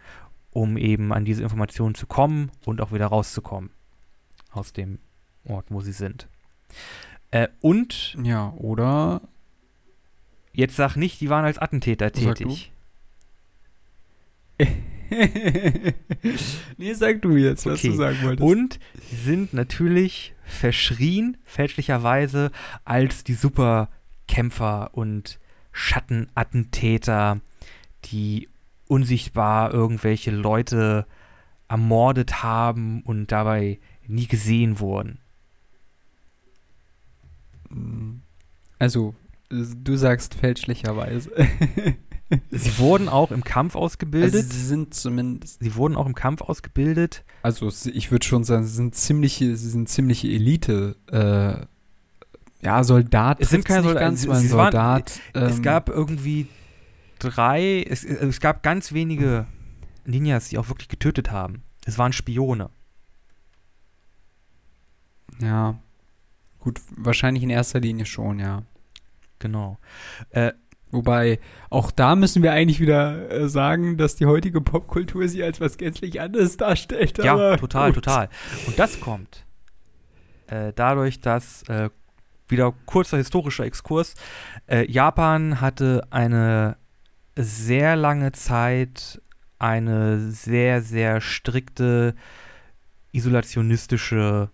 [0.52, 3.72] um eben an diese Informationen zu kommen und auch wieder rauszukommen
[4.52, 5.00] aus dem
[5.44, 6.30] Ort, wo sie sind.
[7.32, 9.22] Äh, und Ja, oder
[10.54, 12.72] jetzt sag nicht, die waren als Attentäter tätig.
[16.78, 17.90] nee, sag du jetzt, was Okay.
[17.90, 18.44] du sagen wolltest.
[18.50, 18.80] Und
[19.12, 22.52] sind natürlich verschrien, fälschlicherweise,
[22.86, 25.40] als die Superkämpfer und
[25.72, 27.40] Schattenattentäter,
[28.06, 28.50] die
[28.88, 31.06] unsichtbar irgendwelche Leute
[31.68, 35.20] ermordet haben und dabei nie gesehen wurden.
[38.80, 39.16] Also,
[39.50, 41.32] du sagst fälschlicherweise.
[42.52, 44.36] Sie wurden auch im Kampf ausgebildet.
[44.36, 45.62] Also, sie sind zumindest.
[45.64, 47.24] Sie wurden auch im Kampf ausgebildet.
[47.42, 50.98] Also, ich würde schon sagen, sie sind ziemliche, sie sind ziemliche Elite.
[51.10, 51.66] Äh,
[52.66, 53.40] ja, Soldat.
[53.40, 55.22] Es sind keine Soldaten, ganz, sie- weil ein sie waren- Soldat.
[55.34, 56.48] es ähm, gab irgendwie
[57.20, 59.48] drei, es, es gab ganz wenige
[60.06, 61.64] Ninjas, die auch wirklich getötet haben.
[61.86, 62.70] Es waren Spione.
[65.40, 65.80] Ja.
[66.68, 68.64] Gut, wahrscheinlich in erster Linie schon, ja.
[69.40, 69.78] Genau.
[70.32, 70.52] Äh,
[70.92, 75.62] Wobei, auch da müssen wir eigentlich wieder äh, sagen, dass die heutige Popkultur sie als
[75.62, 77.18] was gänzlich anderes darstellt.
[77.24, 78.04] ja, total, gut.
[78.04, 78.28] total.
[78.68, 79.46] Und das kommt
[80.48, 81.90] äh, dadurch, dass, äh,
[82.50, 84.16] wieder kurzer historischer Exkurs,
[84.68, 86.76] äh, Japan hatte eine
[87.38, 89.22] sehr lange Zeit
[89.58, 92.14] eine sehr, sehr strikte
[93.14, 94.50] isolationistische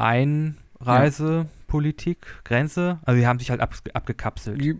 [0.00, 2.98] Einreisepolitik, Grenze.
[3.04, 4.60] Also die haben sich halt ab, abgekapselt.
[4.60, 4.76] Die-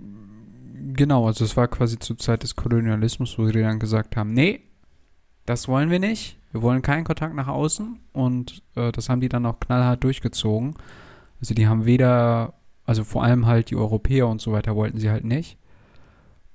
[0.92, 4.62] Genau, also es war quasi zur Zeit des Kolonialismus, wo sie dann gesagt haben, nee,
[5.44, 6.38] das wollen wir nicht.
[6.52, 10.74] Wir wollen keinen Kontakt nach außen und äh, das haben die dann auch knallhart durchgezogen.
[11.38, 12.54] Also die haben weder,
[12.86, 15.58] also vor allem halt die Europäer und so weiter wollten sie halt nicht.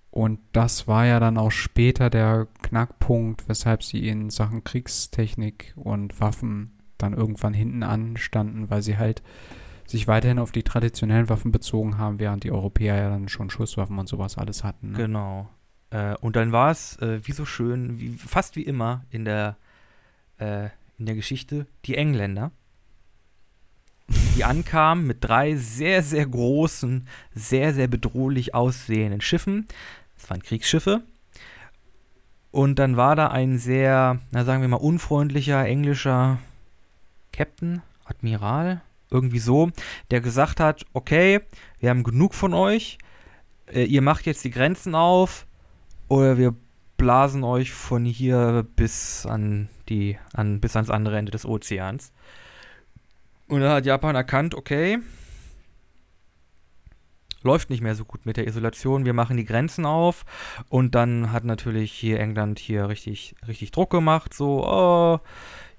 [0.10, 6.20] Und das war ja dann auch später der Knackpunkt, weshalb sie in Sachen Kriegstechnik und
[6.20, 9.22] Waffen dann irgendwann hinten anstanden, weil sie halt
[9.86, 14.00] sich weiterhin auf die traditionellen Waffen bezogen haben, während die Europäer ja dann schon Schusswaffen
[14.00, 14.92] und sowas alles hatten.
[14.92, 14.98] Ne?
[14.98, 15.50] Genau.
[15.92, 19.58] Äh, und dann war es, äh, wie so schön, wie, fast wie immer in der,
[20.38, 22.52] äh, in der Geschichte, die Engländer,
[24.36, 29.68] die ankamen mit drei sehr, sehr großen, sehr, sehr bedrohlich aussehenden Schiffen.
[30.16, 31.04] Das waren Kriegsschiffe.
[32.52, 36.40] Und dann war da ein sehr, na sagen wir mal, unfreundlicher englischer
[37.36, 39.70] Captain, Admiral, irgendwie so,
[40.10, 41.42] der gesagt hat, okay,
[41.80, 42.98] wir haben genug von euch,
[43.68, 45.46] äh, ihr macht jetzt die Grenzen auf
[46.08, 46.56] oder wir
[46.98, 52.14] blasen euch von hier bis an die, an, bis ans andere Ende des Ozeans.
[53.48, 55.00] Und da hat Japan erkannt, okay,
[57.44, 60.26] läuft nicht mehr so gut mit der Isolation, wir machen die Grenzen auf
[60.70, 65.20] und dann hat natürlich hier England hier richtig, richtig Druck gemacht, so, oh,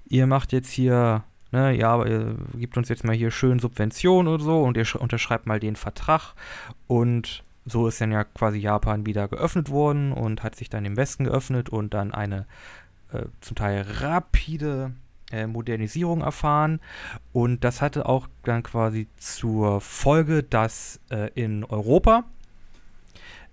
[0.05, 4.31] ihr macht jetzt hier, ne, ja, aber ihr gebt uns jetzt mal hier schön Subventionen
[4.33, 6.33] oder so und ihr sch- unterschreibt mal den Vertrag
[6.87, 10.95] und so ist dann ja quasi Japan wieder geöffnet worden und hat sich dann im
[10.95, 12.45] Westen geöffnet und dann eine
[13.11, 14.93] äh, zum Teil rapide
[15.31, 16.79] äh, Modernisierung erfahren.
[17.33, 22.23] Und das hatte auch dann quasi zur Folge, dass äh, in Europa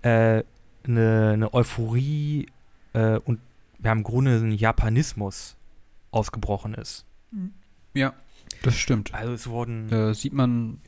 [0.01, 0.45] eine
[0.85, 2.47] äh, ne, ne Euphorie
[2.93, 3.39] äh, und
[3.79, 5.57] wir haben im Grunde ein Japanismus
[6.11, 7.05] ausgebrochen ist.
[7.95, 8.13] Ja,
[8.61, 9.13] das stimmt.
[9.13, 10.79] Also es wurden Äh, sieht man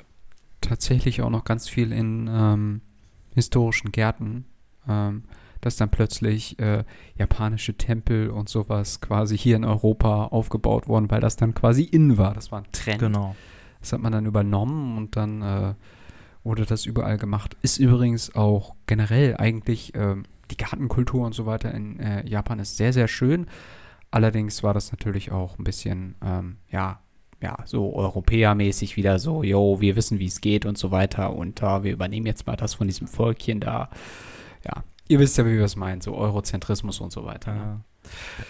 [0.61, 2.81] tatsächlich auch noch ganz viel in ähm,
[3.33, 4.45] historischen Gärten,
[4.87, 5.23] ähm,
[5.61, 6.83] dass dann plötzlich äh,
[7.15, 12.17] japanische Tempel und sowas quasi hier in Europa aufgebaut wurden, weil das dann quasi in
[12.17, 12.33] war.
[12.33, 12.99] Das war ein Trend.
[12.99, 13.35] genau.
[13.79, 15.73] Das hat man dann übernommen und dann äh,
[16.43, 17.55] wurde das überall gemacht.
[17.61, 22.77] Ist übrigens auch generell eigentlich ähm, die Gartenkultur und so weiter in äh, Japan ist
[22.77, 23.47] sehr, sehr schön.
[24.11, 26.99] Allerdings war das natürlich auch ein bisschen, ähm, ja,
[27.41, 31.61] ja, so europäermäßig wieder so, yo, wir wissen, wie es geht und so weiter und
[31.61, 33.89] äh, wir übernehmen jetzt mal das von diesem Völkchen da.
[34.65, 37.53] Ja, ihr wisst ja, wie wir es meinen, so Eurozentrismus und so weiter.
[37.53, 37.81] Ne?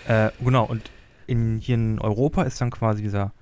[0.08, 0.28] Ja.
[0.28, 0.89] Äh, genau, und
[1.26, 3.34] in, hier in Europa ist dann quasi dieser.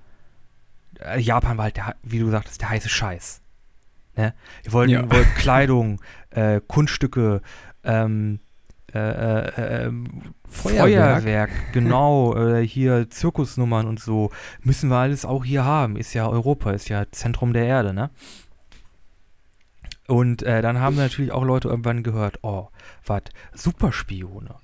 [0.98, 3.40] Äh, Japan war halt, der, wie du sagtest, der heiße Scheiß.
[4.16, 4.34] Ne?
[4.62, 5.06] Wir wollten, Ja.
[5.36, 6.00] Kleidung,
[6.30, 7.42] äh, Kunststücke,
[7.84, 8.40] ähm,
[8.96, 10.06] äh, äh, ähm,
[10.48, 11.22] Feuerwerk.
[11.22, 14.30] Feuerwerk, genau, äh, hier Zirkusnummern und so,
[14.62, 15.96] müssen wir alles auch hier haben.
[15.96, 18.10] Ist ja Europa, ist ja Zentrum der Erde, ne?
[20.08, 22.68] Und äh, dann haben natürlich auch Leute irgendwann gehört, oh,
[23.04, 23.22] was,
[23.52, 24.54] Superspione,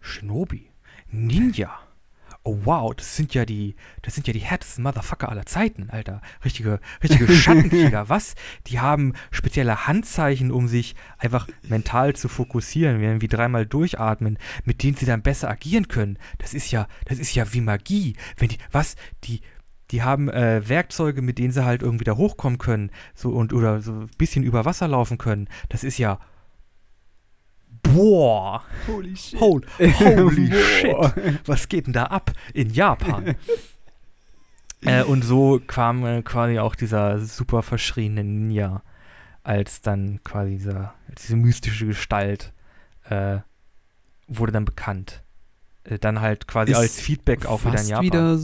[0.00, 0.70] Shinobi,
[1.10, 1.80] Ninja.
[2.44, 6.20] Oh wow, das sind ja die, das sind ja die härtesten Motherfucker aller Zeiten, Alter.
[6.44, 8.34] Richtige, richtige Schattenkrieger, was?
[8.66, 14.82] Die haben spezielle Handzeichen, um sich einfach mental zu fokussieren, während wie dreimal durchatmen, mit
[14.82, 16.18] denen sie dann besser agieren können.
[16.38, 18.16] Das ist ja, das ist ja wie Magie.
[18.36, 18.96] Wenn die, was?
[19.22, 19.40] Die,
[19.92, 23.82] die haben äh, Werkzeuge, mit denen sie halt irgendwie da hochkommen können, so und oder
[23.82, 25.48] so ein bisschen über Wasser laufen können.
[25.68, 26.18] Das ist ja
[27.82, 29.40] boah, Holy shit.
[29.40, 30.96] hol, holy shit,
[31.46, 33.34] was geht denn da ab in Japan?
[34.82, 38.82] äh, und so kam äh, quasi auch dieser super verschriene Ninja
[39.42, 42.52] als dann quasi dieser, diese mystische Gestalt
[43.08, 43.38] äh,
[44.28, 45.22] wurde dann bekannt.
[45.84, 48.04] Äh, dann halt quasi Ist als Feedback auch wieder in Japan.
[48.04, 48.38] wieder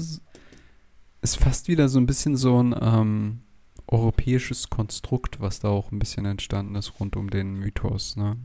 [1.20, 3.40] ist fast wieder so ein bisschen so ein ähm,
[3.86, 8.36] europäisches Konstrukt, was da auch ein bisschen entstanden ist rund um den Mythos, ne?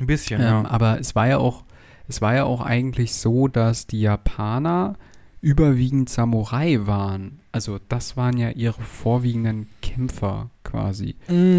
[0.00, 0.64] Ein bisschen, Ähm, ja.
[0.70, 1.64] aber es war ja auch,
[2.08, 4.96] es war ja auch eigentlich so, dass die Japaner
[5.40, 7.40] überwiegend Samurai waren.
[7.52, 11.16] Also das waren ja ihre vorwiegenden Kämpfer quasi.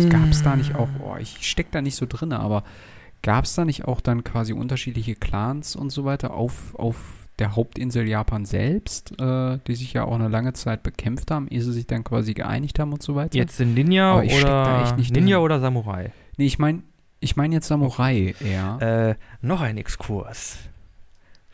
[0.09, 2.63] Gab es da nicht auch, oh, ich steck da nicht so drin, aber
[3.21, 6.97] gab es da nicht auch dann quasi unterschiedliche Clans und so weiter auf, auf
[7.39, 11.61] der Hauptinsel Japan selbst, äh, die sich ja auch eine lange Zeit bekämpft haben, ehe
[11.61, 13.37] sie sich dann quasi geeinigt haben und so weiter?
[13.37, 15.45] Jetzt sind Ninja oder echt nicht Ninja drin.
[15.45, 16.11] oder Samurai?
[16.37, 16.83] Nee, ich meine
[17.19, 19.17] ich mein jetzt Samurai eher.
[19.19, 20.57] Äh, noch ein Exkurs.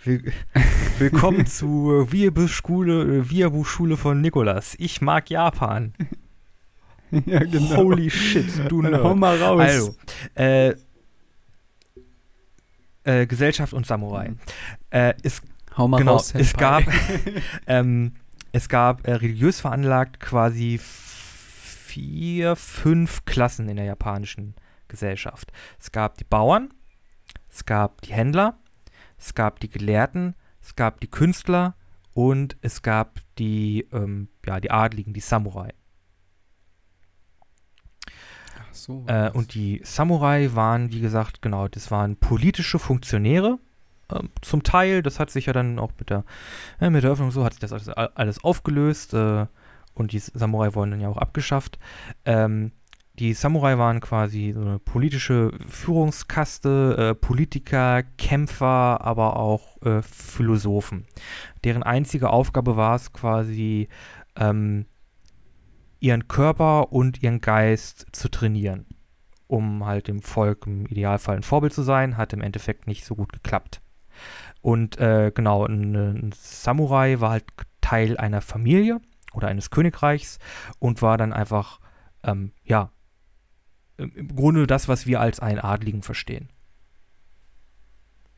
[0.03, 0.32] Will
[0.99, 4.76] Willkommen zu Wiabu-Schule von Nikolas.
[4.78, 5.93] Ich mag Japan.
[7.11, 7.41] ja,
[7.76, 9.18] Holy shit, du Dann hau Nerd.
[9.18, 9.59] mal raus.
[9.59, 9.95] Also,
[10.36, 10.76] äh,
[13.03, 14.34] äh, Gesellschaft und Samurai.
[14.89, 15.41] Äh, es
[15.78, 16.34] hau mal genau, raus.
[16.36, 16.84] es gab,
[17.68, 18.13] ähm,
[18.51, 24.55] es gab äh, religiös veranlagt quasi vier, fünf Klassen in der japanischen
[24.88, 25.52] Gesellschaft.
[25.80, 26.74] Es gab die Bauern,
[27.50, 28.58] es gab die Händler,
[29.18, 31.76] es gab die Gelehrten, es gab die Künstler
[32.14, 35.74] und es gab die, ähm, ja, die Adligen, die Samurai.
[38.58, 39.04] Ach so.
[39.08, 43.60] Äh, und die Samurai waren, wie gesagt, genau, das waren politische Funktionäre.
[44.12, 46.24] ähm, zum Teil, das hat sich ja dann auch mit der,
[46.80, 49.14] äh, mit der Öffnung so, hat sich das alles, alles aufgelöst.
[49.14, 49.48] Äh,
[49.94, 51.80] und die Samurai wurden dann ja auch abgeschafft.
[52.26, 52.72] Ähm,
[53.20, 61.05] die Samurai waren quasi so eine politische Führungskaste, äh, Politiker, Kämpfer, aber auch äh, Philosophen.
[61.63, 63.88] Deren einzige Aufgabe war es quasi,
[64.36, 64.86] ähm,
[65.99, 68.86] ihren Körper und ihren Geist zu trainieren,
[69.47, 73.16] um halt dem Volk im Idealfall ein Vorbild zu sein, hat im Endeffekt nicht so
[73.16, 73.82] gut geklappt.
[74.61, 77.45] Und äh, genau, ein, ein Samurai war halt
[77.82, 78.99] Teil einer Familie
[79.34, 80.39] oder eines Königreichs
[80.80, 81.80] und war dann einfach,
[82.24, 82.91] ähm, ja,
[83.98, 86.50] im Grunde das, was wir als einen Adligen verstehen.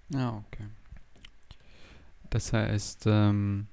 [0.10, 0.66] Ja, okay.
[2.30, 3.68] Das heißt, ähm,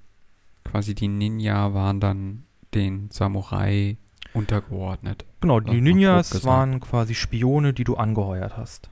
[0.64, 3.96] quasi die Ninja waren dann den Samurai
[4.32, 5.24] untergeordnet.
[5.40, 8.90] Genau, die mal Ninjas waren quasi Spione, die du angeheuert hast.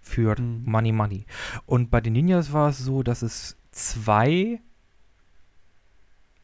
[0.00, 0.64] Für Mhm.
[0.64, 1.26] Money Money.
[1.66, 4.60] Und bei den Ninjas war es so, dass es zwei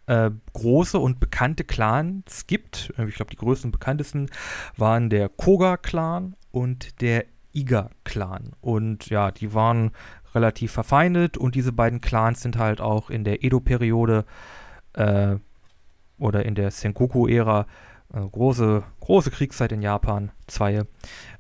[0.09, 2.93] äh, große und bekannte Clans gibt.
[2.99, 4.31] Äh, Ich glaube, die größten und bekanntesten
[4.77, 8.53] waren der Koga-Clan und der Iga-Clan.
[8.61, 9.93] Und ja, die waren
[10.35, 14.25] relativ verfeindet und diese beiden Clans sind halt auch in der Edo-Periode
[14.95, 15.37] äh,
[16.19, 17.67] oder in der Sengoku-Ära,
[18.13, 20.85] äh, große, große Kriegszeit in Japan, zwei,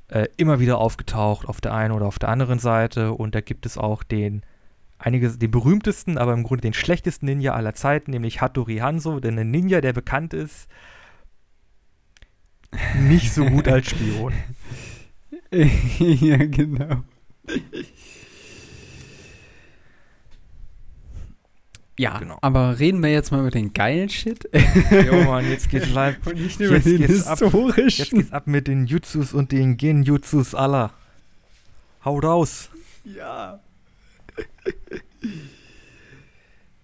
[0.08, 3.12] äh, immer wieder aufgetaucht auf der einen oder auf der anderen Seite.
[3.12, 4.42] Und da gibt es auch den
[4.98, 9.38] einige, den berühmtesten, aber im Grunde den schlechtesten Ninja aller Zeiten, nämlich Hattori Hanzo, denn
[9.38, 10.68] ein Ninja, der bekannt ist,
[13.00, 14.32] nicht so gut als Spion.
[15.50, 17.02] ja, genau.
[21.98, 22.38] Ja, Genau.
[22.42, 24.48] aber reden wir jetzt mal über den geilen Shit.
[24.52, 26.24] Jo Mann, jetzt geht's live.
[26.26, 28.18] Und nicht über den Jetzt historischen.
[28.18, 30.92] geht's ab mit den Jutsus und den Genjutsus aller.
[32.04, 32.70] Hau raus.
[33.04, 33.58] Ja.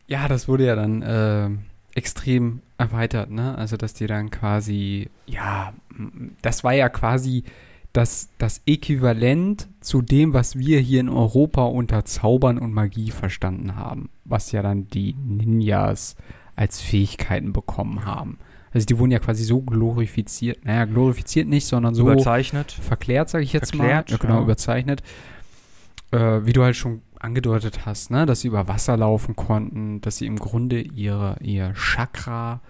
[0.07, 1.59] ja, das wurde ja dann ähm,
[1.95, 3.57] extrem erweitert, ne?
[3.57, 5.73] Also, dass die dann quasi, ja,
[6.43, 7.45] das war ja quasi
[7.93, 13.77] das, das Äquivalent zu dem, was wir hier in Europa unter Zaubern und Magie verstanden
[13.77, 14.11] haben.
[14.25, 16.17] Was ja dann die Ninjas
[16.57, 18.39] als Fähigkeiten bekommen haben.
[18.73, 22.73] Also, die wurden ja quasi so glorifiziert, naja, glorifiziert nicht, sondern so Überzeichnet.
[22.73, 24.17] verklärt, sage ich jetzt Verklärt, mal.
[24.17, 24.43] Ja, genau, ja.
[24.43, 25.03] überzeichnet.
[26.11, 30.19] Äh, wie du halt schon angedeutet hast, ne, dass sie über Wasser laufen konnten, dass
[30.19, 32.61] sie im Grunde ihre, ihr Chakra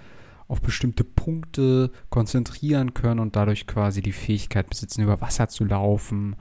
[0.49, 6.37] auf bestimmte Punkte konzentrieren können und dadurch quasi die Fähigkeit besitzen, über Wasser zu laufen.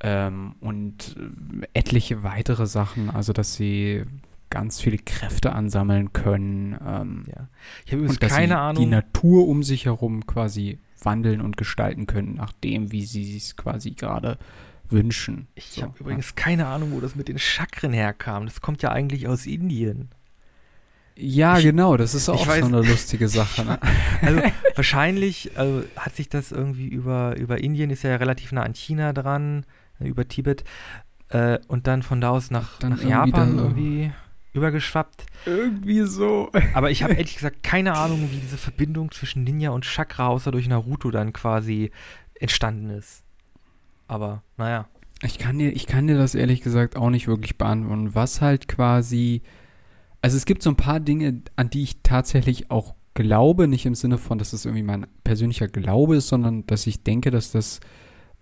[0.00, 1.16] Ähm, und
[1.62, 4.04] äh, etliche weitere Sachen, also dass sie
[4.48, 6.76] ganz viele Kräfte ansammeln können.
[6.86, 7.48] Ähm, Ja.
[7.84, 8.82] Ich habe übrigens keine sie Ahnung.
[8.84, 13.56] die Natur um sich herum quasi wandeln und gestalten können, nach dem, wie sie es
[13.56, 14.38] quasi gerade
[14.90, 15.48] wünschen.
[15.54, 18.46] Ich So, habe übrigens keine Ahnung, wo das mit den Chakren herkam.
[18.46, 20.10] Das kommt ja eigentlich aus Indien.
[21.16, 23.64] Ja, Ich- genau, das ist auch weiß- so eine lustige Sache.
[23.64, 23.78] Ne?
[24.22, 24.40] Also
[24.76, 29.12] wahrscheinlich also, hat sich das irgendwie über, über Indien, ist ja relativ nah an China
[29.12, 29.66] dran,
[30.00, 30.62] über Tibet,
[31.30, 34.12] äh, und dann von da aus nach, nach irgendwie Japan irgendwie
[34.52, 35.26] übergeschwappt.
[35.44, 36.50] Irgendwie so.
[36.72, 40.50] Aber ich habe ehrlich gesagt keine Ahnung, wie diese Verbindung zwischen Ninja und Chakra außer
[40.52, 41.90] durch Naruto dann quasi
[42.40, 43.22] entstanden ist.
[44.08, 44.88] Aber naja.
[45.22, 48.14] Ich kann, dir, ich kann dir das ehrlich gesagt auch nicht wirklich beantworten.
[48.14, 49.42] Was halt quasi.
[50.22, 53.94] Also es gibt so ein paar Dinge, an die ich tatsächlich auch glaube, nicht im
[53.94, 57.80] Sinne von, dass es irgendwie mein persönlicher Glaube ist, sondern dass ich denke, dass das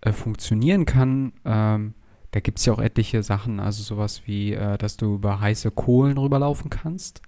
[0.02, 1.32] äh, funktionieren kann.
[1.44, 1.94] Ähm,
[2.30, 5.70] da gibt es ja auch etliche Sachen, also sowas wie, äh, dass du über heiße
[5.70, 7.22] Kohlen rüberlaufen kannst,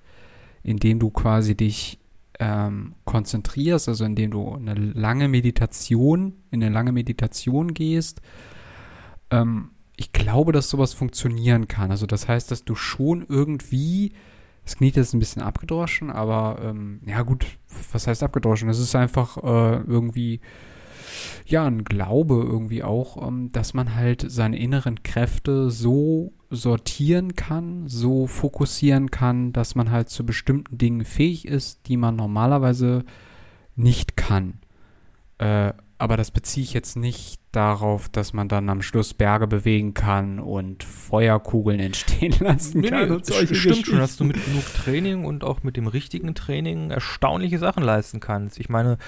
[0.63, 1.99] indem du quasi dich
[2.39, 8.21] ähm, konzentrierst, also indem du eine lange Meditation, in eine lange Meditation gehst.
[9.31, 11.91] Ähm, ich glaube, dass sowas funktionieren kann.
[11.91, 14.13] Also das heißt, dass du schon irgendwie,
[14.65, 17.45] das klingt jetzt ein bisschen abgedroschen, aber ähm, ja gut,
[17.93, 18.69] was heißt abgedroschen?
[18.69, 20.41] Es ist einfach äh, irgendwie,
[21.47, 27.89] ja, ein Glaube irgendwie auch, ähm, dass man halt seine inneren Kräfte so sortieren kann,
[27.89, 33.05] so fokussieren kann, dass man halt zu bestimmten Dingen fähig ist, die man normalerweise
[33.77, 34.61] nicht kann.
[35.39, 39.95] Äh, aber das beziehe ich jetzt nicht darauf, dass man dann am Schluss Berge bewegen
[39.95, 43.21] kann und Feuerkugeln entstehen lassen kann.
[43.21, 44.27] es solche stimmt schon, dass du Geschichten.
[44.29, 48.61] mit genug Training und auch mit dem richtigen Training erstaunliche Sachen leisten kannst.
[48.61, 48.99] Ich meine,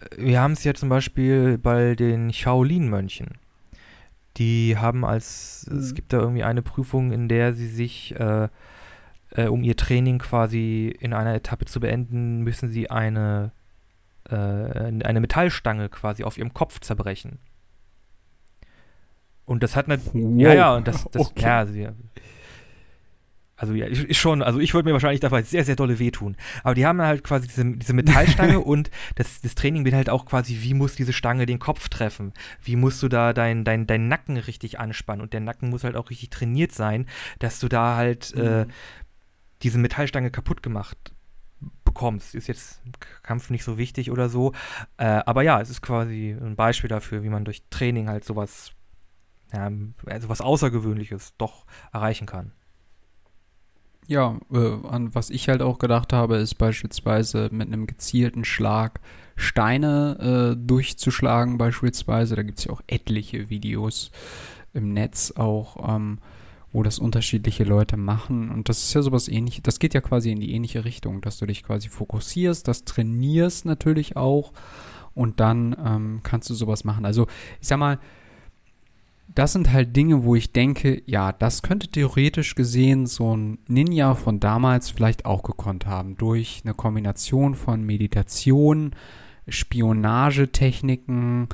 [0.00, 3.38] äh, wir haben es ja zum Beispiel bei den Shaolin-Mönchen.
[4.38, 5.94] Die haben als, es Mhm.
[5.94, 8.48] gibt da irgendwie eine Prüfung, in der sie sich, äh,
[9.30, 13.52] äh, um ihr Training quasi in einer Etappe zu beenden, müssen sie eine,
[14.28, 17.38] äh, eine Metallstange quasi auf ihrem Kopf zerbrechen.
[19.44, 20.40] Und das hat natürlich Wow.
[20.40, 21.42] ja, ja, und das, das Okay.
[21.42, 21.92] ja, ja.
[23.62, 26.36] Also ja, ist ist schon, also ich würde mir wahrscheinlich dabei sehr, sehr dolle wehtun.
[26.64, 30.26] Aber die haben halt quasi diese, diese Metallstange und das, das Training wird halt auch
[30.26, 32.32] quasi, wie muss diese Stange den Kopf treffen?
[32.60, 35.22] Wie musst du da deinen dein, dein Nacken richtig anspannen?
[35.22, 37.06] Und der Nacken muss halt auch richtig trainiert sein,
[37.38, 38.70] dass du da halt äh, Mhm.
[39.62, 40.98] diese Metallstange kaputt gemacht
[41.84, 42.34] bekommst.
[42.34, 42.92] Ist jetzt im
[43.22, 44.52] Kampf nicht so wichtig oder so.
[44.96, 48.72] Äh, aber ja, es ist quasi ein Beispiel dafür, wie man durch Training halt sowas,
[49.52, 49.70] ja,
[50.06, 52.50] also was Außergewöhnliches doch erreichen kann.
[54.12, 59.00] Ja, äh, an was ich halt auch gedacht habe, ist beispielsweise mit einem gezielten Schlag
[59.36, 62.36] Steine äh, durchzuschlagen, beispielsweise.
[62.36, 64.10] Da gibt es ja auch etliche Videos
[64.74, 66.18] im Netz auch, ähm,
[66.74, 68.50] wo das unterschiedliche Leute machen.
[68.50, 69.62] Und das ist ja sowas ähnliches.
[69.62, 73.64] Das geht ja quasi in die ähnliche Richtung, dass du dich quasi fokussierst, das trainierst
[73.64, 74.52] natürlich auch.
[75.14, 77.06] Und dann ähm, kannst du sowas machen.
[77.06, 77.28] Also,
[77.62, 77.98] ich sag mal,
[79.34, 84.14] das sind halt Dinge, wo ich denke, ja, das könnte theoretisch gesehen so ein Ninja
[84.14, 86.16] von damals vielleicht auch gekonnt haben.
[86.16, 88.94] Durch eine Kombination von Meditation,
[89.48, 91.48] Spionagetechniken,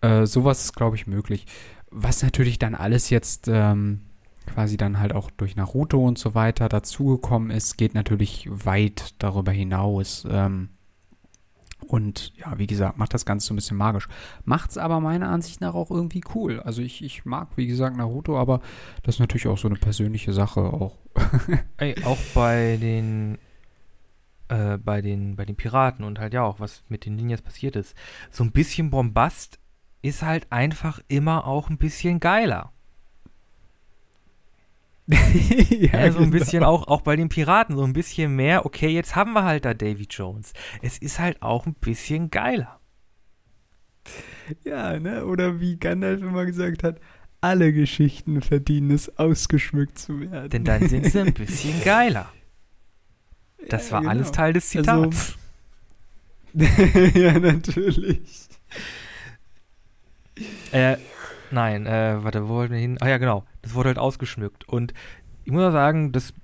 [0.00, 1.46] äh, sowas ist, glaube ich, möglich.
[1.90, 4.00] Was natürlich dann alles jetzt ähm,
[4.46, 9.52] quasi dann halt auch durch Naruto und so weiter dazugekommen ist, geht natürlich weit darüber
[9.52, 10.26] hinaus.
[10.30, 10.70] Ähm,
[11.86, 14.08] und ja, wie gesagt, macht das Ganze so ein bisschen magisch.
[14.44, 16.60] Macht's aber meiner Ansicht nach auch irgendwie cool.
[16.60, 18.60] Also ich, ich mag, wie gesagt, Naruto, aber
[19.02, 20.98] das ist natürlich auch so eine persönliche Sache auch.
[21.76, 23.38] Ey, auch bei den
[24.48, 27.76] äh, bei den bei den Piraten und halt ja auch was mit den Ninjas passiert
[27.76, 27.96] ist.
[28.30, 29.58] So ein bisschen Bombast
[30.02, 32.72] ist halt einfach immer auch ein bisschen geiler.
[35.70, 39.16] Ja, so ein bisschen auch, auch bei den Piraten, so ein bisschen mehr, okay, jetzt
[39.16, 40.52] haben wir halt da Davy Jones.
[40.80, 42.78] Es ist halt auch ein bisschen geiler.
[44.64, 45.26] Ja, ne?
[45.26, 47.00] Oder wie Gandalf immer gesagt hat,
[47.40, 50.50] alle Geschichten verdienen es, ausgeschmückt zu werden.
[50.50, 52.32] Denn dann sind sie ein bisschen geiler.
[53.68, 54.10] Das Ja, war genau.
[54.12, 55.38] alles Teil des Also- Zitats.
[57.14, 58.20] ja, natürlich.
[60.72, 60.96] Äh,
[61.52, 62.98] nein, äh, warte, wo wollten wir hin?
[63.00, 63.44] Ah ja, genau.
[63.62, 64.68] Das wurde halt ausgeschmückt.
[64.68, 64.92] Und
[65.44, 66.34] ich muss sagen, das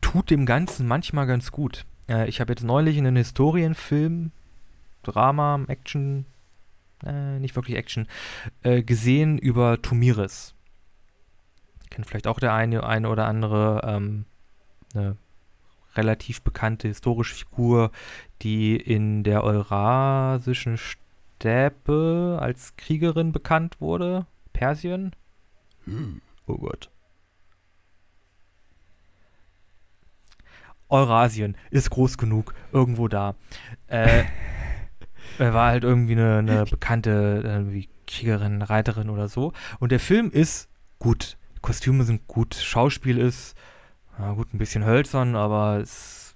[0.00, 1.84] tut dem Ganzen manchmal ganz gut.
[2.08, 4.32] Äh, ich habe jetzt neulich einen Historienfilm,
[5.02, 6.26] Drama, Action,
[7.04, 8.06] äh, nicht wirklich Action,
[8.62, 10.54] äh, gesehen über Tumiris.
[11.90, 14.24] Kennt vielleicht auch der eine, eine oder andere ähm,
[14.94, 15.16] eine
[15.96, 17.90] relativ bekannte historische Figur,
[18.42, 24.26] die in der eurasischen Steppe als Kriegerin bekannt wurde.
[24.58, 25.14] Persien?
[26.48, 26.90] Oh Gott.
[30.88, 33.36] Eurasien ist groß genug, irgendwo da.
[33.86, 34.24] Äh,
[35.38, 39.52] er war halt irgendwie eine, eine bekannte irgendwie Kriegerin, Reiterin oder so.
[39.78, 41.36] Und der Film ist gut.
[41.62, 43.56] Kostüme sind gut, Schauspiel ist,
[44.34, 46.27] gut, ein bisschen hölzern, aber es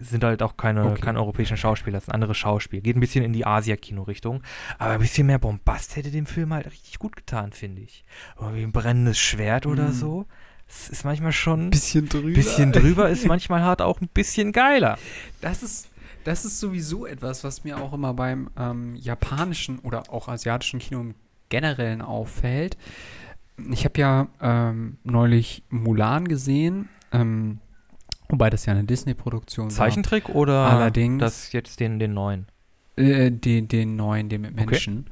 [0.00, 1.00] sind halt auch keine, Okay.
[1.00, 2.82] keine europäischen Schauspieler, das sind andere Schauspieler.
[2.82, 4.42] Geht ein bisschen in die Asia-Kino-Richtung.
[4.78, 8.04] Aber ein bisschen mehr Bombast hätte dem Film halt richtig gut getan, finde ich.
[8.40, 9.92] Irgendwie ein brennendes Schwert oder Mhm.
[9.92, 10.26] so.
[10.68, 12.30] Das ist manchmal schon ein Bisschen drüber.
[12.34, 14.96] bisschen drüber, ist manchmal halt auch ein bisschen geiler.
[15.42, 15.90] Das ist,
[16.24, 21.00] das ist sowieso etwas, was mir auch immer beim ähm, japanischen oder auch asiatischen Kino
[21.00, 21.14] im
[21.50, 22.78] Generellen auffällt.
[23.70, 27.58] Ich habe ja ähm, neulich Mulan gesehen, ähm,
[28.32, 29.70] wobei das ja eine Disney-Produktion war.
[29.70, 32.46] Zeichentrick oder Allerdings- das jetzt den, den neuen?
[32.96, 34.64] Äh, den, den neuen, den mit Okay.
[34.66, 35.06] Menschen.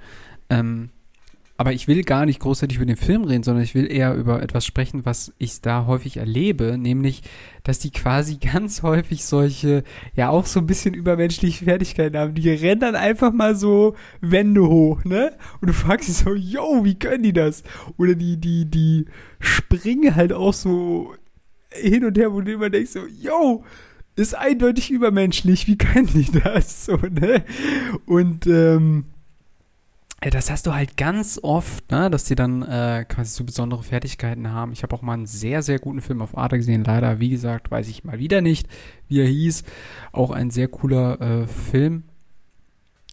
[0.50, 0.90] Ähm,
[1.56, 4.42] aber ich will gar nicht großartig über den Film reden, sondern ich will eher über
[4.42, 7.22] etwas sprechen, was ich da häufig erlebe, nämlich,
[7.64, 12.34] dass die quasi ganz häufig solche, ja auch so ein bisschen übermenschliche Fertigkeiten haben.
[12.34, 15.32] Die rennen dann einfach mal so Wände hoch, ne?
[15.60, 17.62] Und du fragst dich so, yo, wie können die das?
[17.98, 19.04] Oder die, die, die
[19.38, 21.12] springen halt auch so
[21.72, 23.64] hin und her, wo du immer denkst so, yo,
[24.16, 26.84] ist eindeutig übermenschlich, wie können die das?
[26.90, 27.44] So, ne?
[28.06, 29.06] Und ähm,
[30.20, 34.50] das hast du halt ganz oft, ne, dass die dann äh, quasi so besondere Fertigkeiten
[34.50, 34.72] haben.
[34.72, 36.84] Ich habe auch mal einen sehr, sehr guten Film auf Arte gesehen.
[36.84, 38.68] Leider, wie gesagt, weiß ich mal wieder nicht,
[39.08, 39.64] wie er hieß.
[40.12, 42.04] Auch ein sehr cooler äh, Film.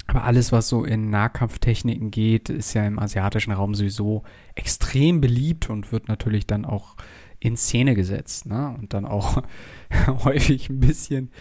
[0.08, 4.24] Aber alles, was so in Nahkampftechniken geht, ist ja im asiatischen Raum sowieso
[4.56, 6.96] extrem beliebt und wird natürlich dann auch
[7.40, 8.46] in Szene gesetzt.
[8.46, 8.76] Ne?
[8.78, 9.44] Und dann auch
[10.08, 11.32] häufig ein bisschen,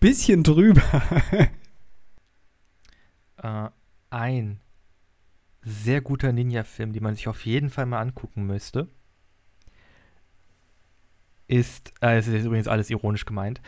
[0.00, 0.82] bisschen drüber.
[3.42, 3.68] Äh,
[4.08, 4.60] ein
[5.60, 8.88] sehr guter Ninja-Film, den man sich auf jeden Fall mal angucken müsste,
[11.48, 13.60] ist, äh, es ist übrigens alles ironisch gemeint,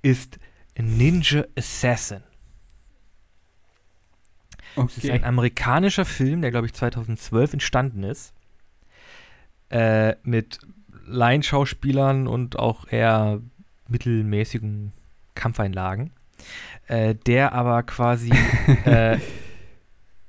[0.00, 0.38] ist
[0.76, 2.22] Ninja Assassin.
[4.76, 8.32] Es ist ein amerikanischer Film, der, glaube ich, 2012 entstanden ist.
[9.68, 10.58] Äh, mit
[11.06, 13.40] Laienschauspielern und auch eher
[13.88, 14.92] mittelmäßigen
[15.34, 16.12] Kampfeinlagen.
[16.86, 18.32] Äh, der aber quasi
[18.84, 19.18] äh,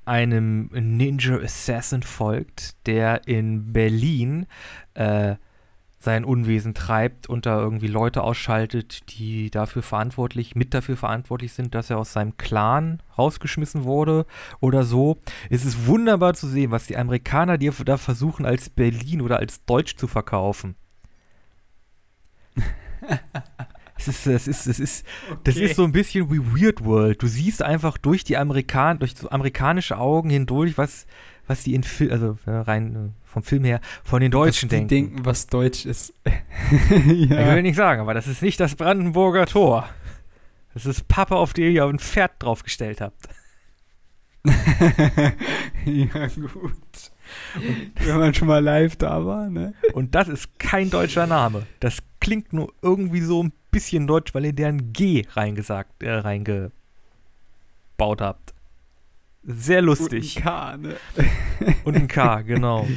[0.04, 4.46] einem Ninja Assassin folgt, der in Berlin
[4.94, 5.36] äh,
[6.04, 11.74] sein Unwesen treibt und da irgendwie Leute ausschaltet, die dafür verantwortlich, mit dafür verantwortlich sind,
[11.74, 14.26] dass er aus seinem Clan rausgeschmissen wurde
[14.60, 15.18] oder so.
[15.50, 19.64] Es ist wunderbar zu sehen, was die Amerikaner dir da versuchen, als Berlin oder als
[19.64, 20.76] Deutsch zu verkaufen.
[23.96, 25.06] es ist, es ist, es ist,
[25.44, 27.22] das ist so ein bisschen wie Weird World.
[27.22, 31.06] Du siehst einfach durch die Amerikan durch so amerikanische Augen hindurch, was,
[31.46, 34.86] was die in Film, also rein äh, vom Film her, von den Deutschen was die
[34.86, 34.88] denken.
[34.88, 36.14] denken, was Deutsch ist.
[37.06, 37.54] Ich ja.
[37.54, 39.88] will nicht sagen, aber das ist nicht das Brandenburger Tor.
[40.72, 43.28] Das ist Pappe, auf den ihr ein Pferd draufgestellt habt.
[44.44, 47.10] ja, gut.
[47.96, 49.74] Wenn man schon mal live da war, ne?
[49.94, 51.66] Und das ist kein deutscher Name.
[51.80, 56.72] Das klingt nur irgendwie so ein bisschen deutsch, weil ihr deren G reingesagt, äh, reingebaut
[58.20, 58.43] habt.
[59.46, 60.36] Sehr lustig.
[60.36, 60.96] Und ein K, ne?
[61.84, 62.86] Und ein K, genau.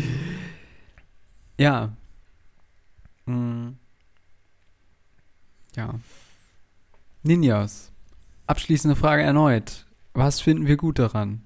[1.59, 1.91] Ja.
[3.25, 3.69] Mm.
[5.75, 5.95] Ja.
[7.23, 7.91] Ninjas.
[8.45, 9.87] Abschließende Frage erneut.
[10.13, 11.41] Was finden wir gut daran?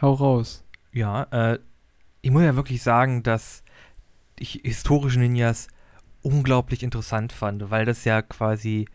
[0.00, 0.64] Hau raus.
[0.92, 1.58] Ja, äh,
[2.22, 3.64] ich muss ja wirklich sagen, dass
[4.38, 5.68] ich historische Ninjas
[6.22, 8.86] unglaublich interessant fand, weil das ja quasi,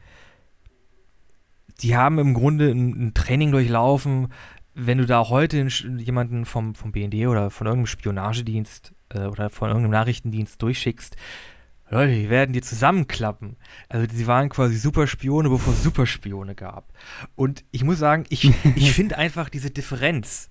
[1.81, 4.27] die haben im Grunde ein, ein Training durchlaufen.
[4.75, 5.67] Wenn du da heute
[5.97, 11.15] jemanden vom, vom BND oder von irgendeinem Spionagedienst äh, oder von irgendeinem Nachrichtendienst durchschickst,
[11.89, 13.55] Leute, die werden dir zusammenklappen.
[13.87, 16.91] Also sie waren quasi Superspione, bevor es Superspione gab.
[17.35, 20.49] Und ich muss sagen, ich, ich finde einfach diese Differenz,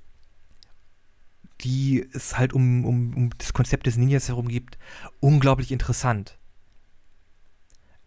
[1.63, 4.79] die es halt um, um, um das Konzept des Ninjas herum gibt,
[5.21, 6.39] unglaublich interessant.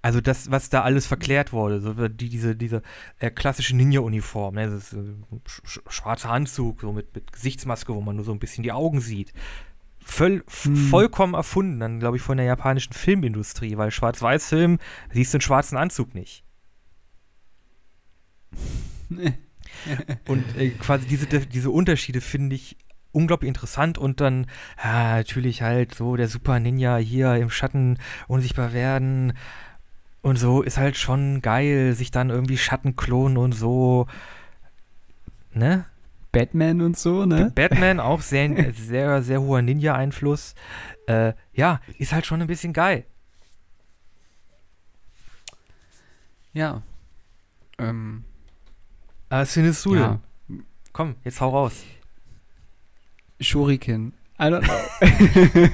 [0.05, 2.83] Also das, was da alles verklärt wurde, so die, diese, diese
[3.17, 5.15] äh, klassische Ninja-Uniform, ne, das ist, äh,
[5.47, 8.71] sch sch schwarzer Anzug, so mit, mit Gesichtsmaske, wo man nur so ein bisschen die
[8.71, 9.33] Augen sieht.
[10.05, 10.75] Völl, Hm.
[10.75, 14.77] Vollkommen erfunden, dann glaube ich von der japanischen Filmindustrie, weil Schwarz-Weiß-Film
[15.11, 16.43] siehst du einen schwarzen Anzug nicht.
[20.27, 22.77] Und äh, quasi diese, diese Unterschiede finde ich
[23.11, 24.45] unglaublich interessant und dann
[24.83, 27.97] ja, natürlich halt so der Super Ninja hier im Schatten
[28.27, 29.33] unsichtbar werden
[30.25, 34.07] und so ist halt schon geil, sich dann irgendwie Schatten klonen und so.
[35.53, 35.85] Ne?
[36.31, 37.51] Batman und so, ne?
[37.53, 40.55] Batman auch sehr, sehr, sehr hoher Ninja-Einfluss.
[41.05, 43.05] Äh, ja, ist halt schon ein bisschen geil.
[46.53, 46.81] Ja.
[47.77, 48.23] Ähm,
[49.29, 50.19] Aber was findest du ja.
[50.49, 50.65] denn?
[50.91, 51.83] Komm, jetzt hau raus.
[53.39, 54.14] Shuriken.
[54.37, 55.69] I don't know.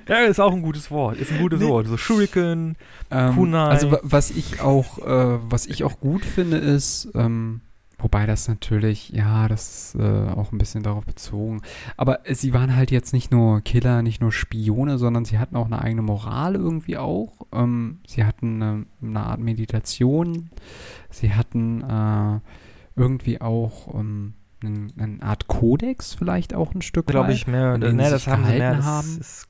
[0.08, 1.18] Ja, ist auch ein gutes Wort.
[1.18, 1.68] Ist ein gutes Nee.
[1.68, 1.86] Wort.
[1.86, 2.76] So Shuriken.
[3.10, 3.68] Ähm, Kunai.
[3.68, 7.60] Also wa- was ich auch, äh, was ich auch gut finde, ist, ähm,
[7.98, 11.60] wobei das natürlich, ja, das ist äh, auch ein bisschen darauf bezogen.
[11.96, 15.66] Aber sie waren halt jetzt nicht nur Killer, nicht nur Spione, sondern sie hatten auch
[15.66, 17.32] eine eigene Moral irgendwie auch.
[17.52, 20.50] Ähm, sie hatten eine, eine Art Meditation.
[21.10, 22.40] Sie hatten äh,
[22.98, 24.34] irgendwie auch ähm,
[24.66, 27.78] einen- eine Art Kodex vielleicht auch ein Stück Glaube ich mehr.
[27.78, 28.74] Ne, das haben sie mehr.
[28.76, 29.18] Das haben.
[29.20, 29.46] ist,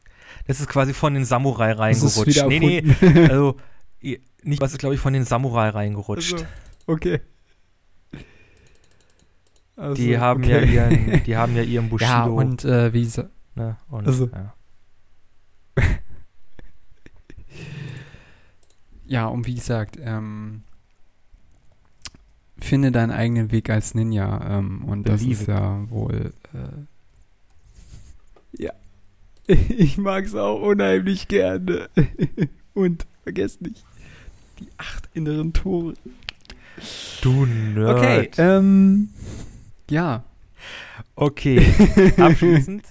[0.47, 2.45] das ist quasi von den Samurai reingerutscht.
[2.47, 2.95] Nee, nee.
[3.29, 3.57] Also,
[4.43, 6.35] nicht, was ist, glaube ich, von den Samurai reingerutscht.
[6.35, 6.47] Also,
[6.87, 7.21] okay.
[9.77, 10.73] Also, die haben okay.
[10.75, 12.11] ja ihren, die haben ja ihren Bushido.
[12.11, 14.55] Ja, und äh, wie sa- ne, und also- ja.
[19.05, 20.62] ja, und wie gesagt, ähm,
[22.59, 24.59] finde deinen eigenen Weg als Ninja.
[24.59, 25.49] Ähm, und das Believe ist it.
[25.49, 26.33] ja wohl.
[26.55, 28.73] Äh, ja.
[29.69, 31.89] Ich mag es auch unheimlich gerne.
[32.75, 33.85] und vergesst nicht,
[34.59, 35.95] die acht inneren Tore.
[37.23, 37.97] Du Nerd.
[37.97, 39.11] Okay, ähm,
[39.89, 40.25] ja.
[41.15, 41.59] Okay,
[42.17, 42.83] abschließend.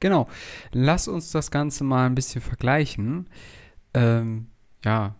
[0.00, 0.28] Genau.
[0.72, 3.28] Lass uns das Ganze mal ein bisschen vergleichen.
[3.94, 4.48] Ähm,
[4.84, 5.14] ja.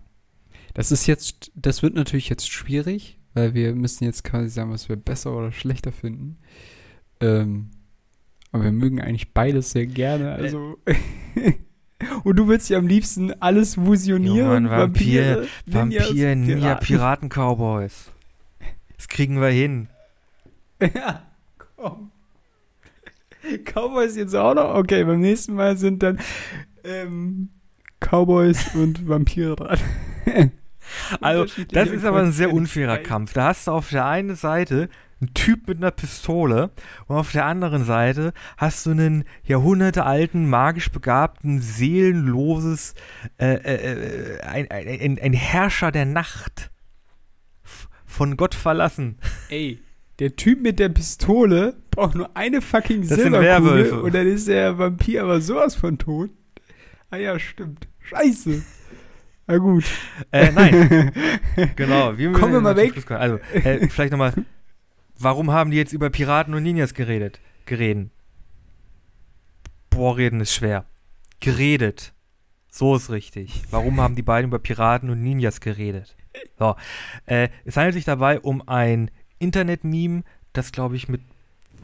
[0.75, 4.89] Das ist jetzt, das wird natürlich jetzt schwierig, weil wir müssen jetzt quasi sagen, was
[4.89, 6.39] wir besser oder schlechter finden.
[7.21, 7.71] Ähm,
[8.53, 10.33] aber wir mögen eigentlich beides sehr gerne.
[10.33, 10.79] Also.
[12.25, 14.65] Und du willst ja am liebsten alles fusionieren.
[14.65, 16.87] Junge, Vampir- Ninjas, Vampir, Ninja, Piraten.
[16.87, 18.13] Piraten, Cowboys.
[18.97, 19.89] Das kriegen wir hin.
[20.95, 21.27] Ja,
[21.77, 22.13] komm.
[23.65, 24.75] Cowboys jetzt auch noch?
[24.77, 26.21] Okay, beim nächsten Mal sind dann
[26.85, 27.49] ähm,
[28.01, 29.79] Cowboys und Vampire dran.
[31.21, 33.35] Also, Das ist aber ein sehr unfairer Kampf.
[33.35, 34.89] Da hast du auf der einen Seite
[35.21, 36.71] einen Typ mit einer Pistole
[37.07, 42.95] und auf der anderen Seite hast du einen jahrhundertealten, magisch begabten, seelenloses,
[43.39, 46.71] äh, äh, äh, ein, ein, ein, Herrscher der Nacht.
[48.07, 49.19] Von Gott verlassen.
[49.51, 49.81] Ey,
[50.19, 54.79] der Typ mit der Pistole braucht nur eine fucking Das Silberkugel und dann ist der
[54.79, 56.31] Vampir aber sowas von tot.
[57.11, 57.89] Ah ja, stimmt.
[58.01, 58.63] Scheiße.
[59.47, 59.85] Na gut.
[60.31, 61.13] Äh, nein.
[61.75, 62.17] Genau.
[62.17, 63.11] Wir Kommen wir mal weg.
[63.11, 64.33] Also, äh, vielleicht nochmal.
[65.19, 67.41] Warum haben die jetzt über Piraten und Ninjas geredet?
[67.67, 68.13] Gereden.
[69.91, 70.85] Boah, reden ist schwer.
[71.41, 72.13] Geredet.
[72.71, 73.65] So ist richtig.
[73.71, 76.17] Warum haben die beiden über Piraten und Ninjas geredet?
[76.59, 76.77] So.
[77.27, 81.23] Äh, es handelt sich dabei um ein Internet-Meme, das, glaube ich, mit,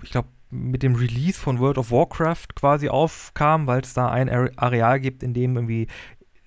[0.03, 4.29] ich glaube, mit dem Release von World of Warcraft quasi aufkam, weil es da ein
[4.31, 5.89] Are- Areal gibt, in dem irgendwie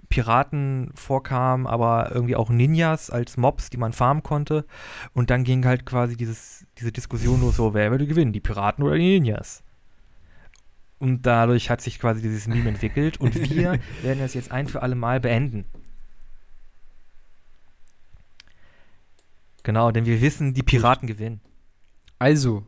[0.09, 4.65] Piraten vorkamen, aber irgendwie auch Ninjas als Mobs, die man farmen konnte.
[5.13, 8.83] Und dann ging halt quasi dieses, diese Diskussion los, so, wer würde gewinnen, die Piraten
[8.83, 9.63] oder die Ninjas?
[10.99, 14.81] Und dadurch hat sich quasi dieses Meme entwickelt und wir werden das jetzt ein für
[14.81, 15.65] alle Mal beenden.
[19.63, 21.41] Genau, denn wir wissen, die Piraten gewinnen.
[22.19, 22.65] Also,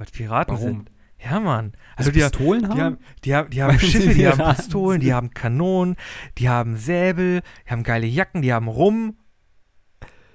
[0.00, 0.66] Weil Piraten Warum?
[0.66, 0.90] sind.
[1.22, 1.72] Ja, Mann.
[1.94, 5.12] also Also die, Pistolen die haben, die haben, die haben Schiffe, die haben Pistolen, die
[5.12, 5.96] haben Kanonen,
[6.38, 9.18] die haben Säbel, die haben geile Jacken, die haben Rum.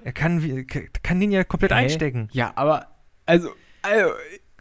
[0.03, 0.67] Er kann,
[1.01, 1.77] kann den ja komplett Hä?
[1.77, 2.29] einstecken.
[2.31, 2.89] Ja, aber,
[3.25, 3.49] also,
[3.81, 4.11] also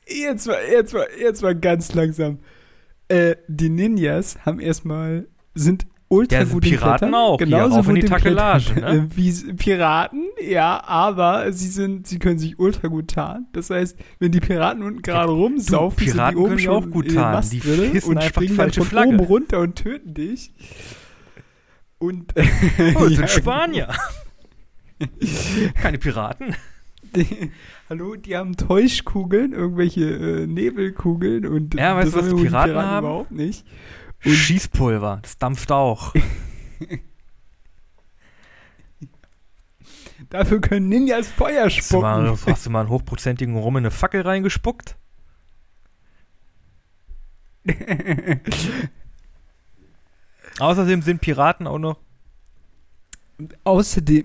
[0.07, 2.39] jetzt mal, jetzt mal, jetzt mal ganz langsam.
[3.09, 7.89] Äh, die Ninjas haben erstmal, sind ultra Ja, gut Piraten Klettern, auch, hier, genauso rauf
[7.89, 8.87] in die Takelage, ne?
[9.13, 13.47] äh, Wie Piraten, ja, aber sie sind, sie können sich ultra gut tarnen.
[13.53, 17.15] Das heißt, wenn die Piraten unten gerade rumsaufen, Piraten sind die oben können auch gut
[17.15, 17.49] tarnen.
[17.51, 19.09] Die und springen dann falsche von Flagge.
[19.15, 20.53] oben runter und töten dich.
[21.99, 22.33] Und,
[22.97, 23.89] Oh, Ja, sind Spanier.
[25.81, 26.55] Keine Piraten.
[27.17, 27.51] Die,
[27.89, 33.07] hallo, die haben Täuschkugeln, irgendwelche äh, Nebelkugeln und Ja, weißt du, was wohl Piraten haben?
[33.07, 33.65] überhaupt nicht.
[34.25, 36.15] Und- Schießpulver, das dampft auch.
[40.31, 42.53] Dafür können Ninjas Feuer Hast du, mal, spucken.
[42.53, 44.97] hast du mal einen hochprozentigen Rum in eine Fackel reingespuckt?
[50.59, 51.99] Außerdem sind Piraten auch noch.
[53.39, 54.25] Und außerdem,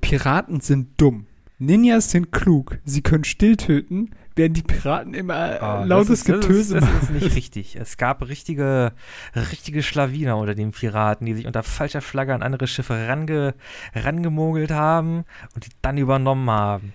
[0.00, 1.26] Piraten sind dumm.
[1.58, 2.78] Ninjas sind klug.
[2.84, 6.94] Sie können still töten, während die Piraten immer äh, Ah, lautes Getöse das ist, machen.
[7.00, 7.76] das ist nicht richtig.
[7.76, 8.92] Es gab richtige,
[9.34, 13.54] richtige Schlawiner unter den Piraten, die sich unter falscher Flagge an andere Schiffe range,
[13.94, 15.24] rangemogelt haben
[15.54, 16.92] und die dann übernommen haben.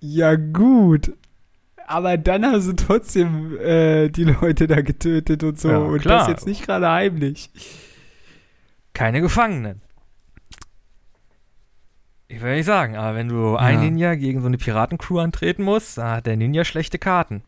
[0.00, 1.12] Ja, gut.
[1.86, 5.68] Aber dann haben sie trotzdem äh, die Leute da getötet und so.
[5.68, 7.50] Ja, und das jetzt nicht gerade heimlich.
[8.94, 9.82] Keine Gefangenen.
[12.34, 13.80] Ich will nicht sagen, aber wenn du ein Ja.
[13.82, 17.42] Ninja gegen so eine Piratencrew antreten musst, dann hat der Ninja schlechte Karten.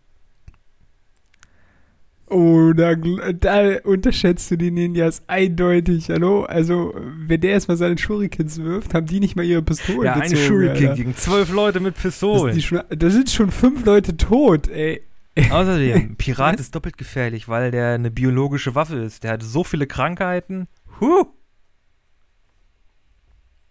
[2.29, 6.45] Oh, da, da unterschätzt du die Ninjas eindeutig, hallo?
[6.45, 10.23] Also, wenn der erstmal seine Shurikens wirft, haben die nicht mal ihre Pistolen ja, ein
[10.23, 10.95] gezogen, Shuriken Alter.
[10.97, 12.61] gegen zwölf Leute mit Pistolen.
[12.61, 15.03] schon, da sind schon fünf Leute tot, ey.
[15.51, 16.61] Außerdem, Pirat Was?
[16.63, 19.25] ist doppelt gefährlich, weil der eine biologische Waffe ist.
[19.25, 20.69] Der hat so viele Krankheiten.
[21.01, 21.27] Huh.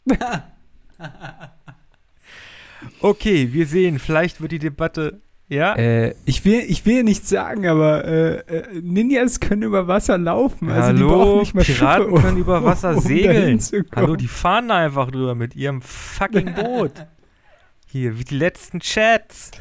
[2.99, 5.21] Okay, wir sehen, vielleicht wird die Debatte.
[5.49, 5.75] Ja?
[5.75, 10.69] Äh, ich will, ich will nichts sagen, aber äh, äh, Ninjas können über Wasser laufen.
[10.69, 13.59] Also die Hallo, Piraten Schiffe, können über Wasser um segeln.
[13.95, 17.05] Hallo, die fahren da einfach drüber mit ihrem fucking Boot.
[17.87, 19.51] Hier, wie die letzten Chats.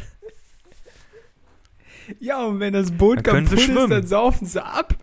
[2.19, 4.97] Ja, und wenn das Boot Dann kaputt ist, dann saufen sie ab.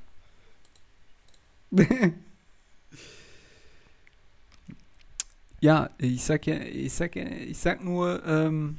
[5.61, 8.77] Ja, ich sag ja, ich sag ja, ich sag nur, ähm,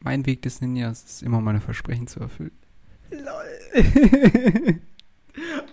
[0.00, 2.52] mein Weg des Ninjas ist immer meine Versprechen zu erfüllen.
[3.10, 4.80] Lol.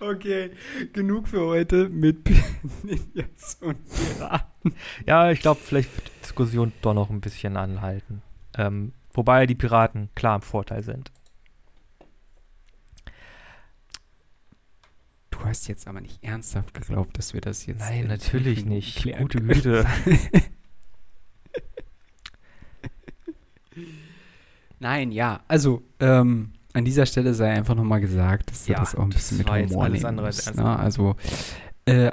[0.00, 0.50] okay,
[0.92, 2.28] genug für heute mit
[2.82, 4.74] Ninjas und Piraten.
[5.06, 8.22] Ja, ich glaube, vielleicht wird die Diskussion doch noch ein bisschen anhalten.
[8.56, 11.10] Ähm, wobei die Piraten klar im Vorteil sind.
[15.46, 17.80] Hast jetzt aber nicht ernsthaft geglaubt, dass wir das jetzt.
[17.80, 19.04] Nein, in natürlich nicht.
[19.18, 19.40] Gute.
[19.40, 19.86] Güte.
[24.78, 25.40] Nein, ja.
[25.48, 29.38] Also, ähm, an dieser Stelle sei einfach nochmal gesagt, dass Ja, das auch ein bisschen
[29.38, 30.78] mit Humor alles nehmen andere als ne?
[30.78, 31.16] Also,
[31.86, 32.10] äh,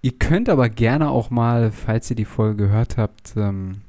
[0.00, 3.82] ihr könnt aber gerne auch mal, falls ihr die Folge gehört habt, ähm,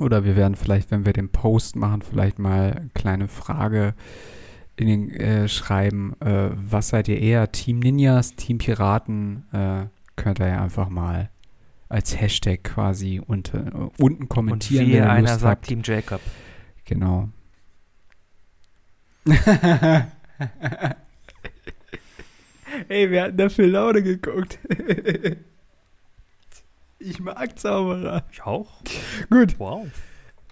[0.00, 3.94] oder wir werden vielleicht, wenn wir den Post machen, vielleicht mal eine kleine Frage
[4.76, 6.14] in den äh, schreiben.
[6.20, 7.52] Äh, was seid ihr eher?
[7.52, 9.44] Team Ninjas, Team Piraten?
[9.52, 11.30] Äh, könnt ihr ja einfach mal
[11.88, 15.66] als Hashtag quasi unter, äh, unten Und kommentieren, wie wenn ihr einer Lust sagt habt.
[15.66, 16.20] Team Jacob.
[16.84, 17.28] Genau.
[22.88, 24.58] Ey, wir hatten dafür Laune geguckt.
[26.98, 28.24] ich mag Zauberer.
[28.32, 28.82] Ich auch.
[29.30, 29.58] Gut.
[29.58, 29.86] Wow.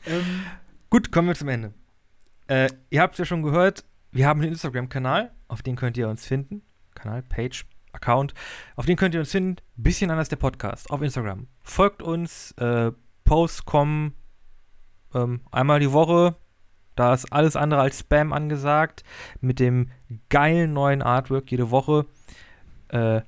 [0.07, 0.43] Ähm,
[0.91, 1.73] Gut, kommen wir zum Ende.
[2.49, 6.09] Äh, ihr habt es ja schon gehört, wir haben einen Instagram-Kanal, auf den könnt ihr
[6.09, 6.63] uns finden.
[6.95, 8.35] Kanal, Page, Account.
[8.77, 9.57] Auf den könnt ihr uns finden.
[9.77, 11.47] Bisschen anders der Podcast auf Instagram.
[11.63, 12.93] Folgt uns, äh,
[13.25, 14.15] Posts kommen
[15.15, 16.37] ähm, einmal die Woche.
[16.97, 19.05] Da ist alles andere als Spam angesagt.
[19.41, 19.91] Mit dem
[20.29, 22.07] geilen neuen Artwork jede Woche.
[22.89, 23.23] Äh,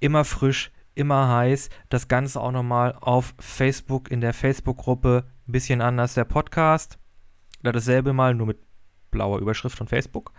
[0.00, 1.70] immer frisch, immer heiß.
[1.88, 5.24] Das Ganze auch nochmal auf Facebook in der Facebook-Gruppe.
[5.46, 6.98] Bisschen anders der Podcast.
[7.62, 8.67] Da dasselbe mal, nur mit
[9.18, 10.32] blauer Überschrift von Facebook.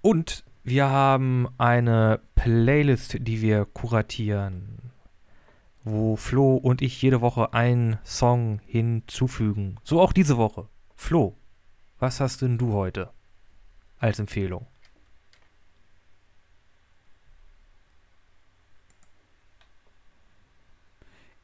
[0.00, 4.92] Und wir haben eine Playlist, die wir kuratieren,
[5.84, 9.76] wo Flo und ich jede Woche einen Song hinzufügen.
[9.84, 10.68] So auch diese Woche.
[10.96, 11.36] Flo,
[11.98, 13.10] was hast denn du heute
[13.98, 14.66] als Empfehlung?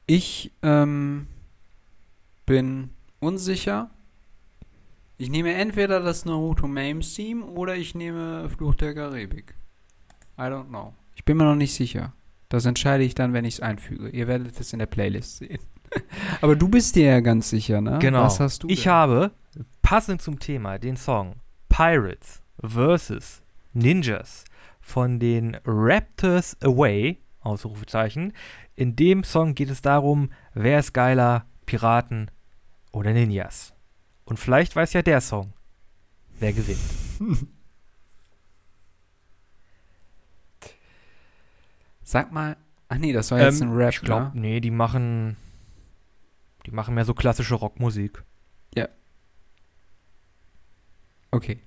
[0.07, 1.27] ich ähm,
[2.47, 3.91] bin unsicher.
[5.17, 9.55] Ich nehme entweder das Naruto Mames Theme oder ich nehme Fluch der Karibik.
[10.37, 10.93] I don't know.
[11.15, 12.13] Ich bin mir noch nicht sicher.
[12.49, 14.09] Das entscheide ich dann, wenn ich es einfüge.
[14.09, 15.61] Ihr werdet es in der Playlist sehen.
[16.41, 17.99] Aber du bist dir ja ganz sicher, ne?
[18.01, 18.25] Genau.
[18.25, 18.69] Was hast du?
[18.69, 18.93] Ich denn?
[18.93, 19.31] habe,
[19.83, 21.37] passend zum Thema, den Song
[21.69, 23.43] Pirates vs.
[23.73, 24.45] Ninjas
[24.81, 28.33] von den Raptors Away, Ausrufezeichen.
[28.75, 32.31] In dem Song geht es darum, wer ist geiler, Piraten
[32.93, 33.74] oder Ninjas.
[34.25, 35.53] Und vielleicht weiß ja der Song,
[36.39, 36.79] wer gewinnt.
[42.03, 42.57] Sag mal.
[42.89, 44.41] Ach nee, das war jetzt Ähm, ein Rap, ich glaube, ne?
[44.41, 45.37] nee, die machen,
[46.67, 48.23] die machen mehr so klassische Rockmusik.
[51.31, 51.59] Okay.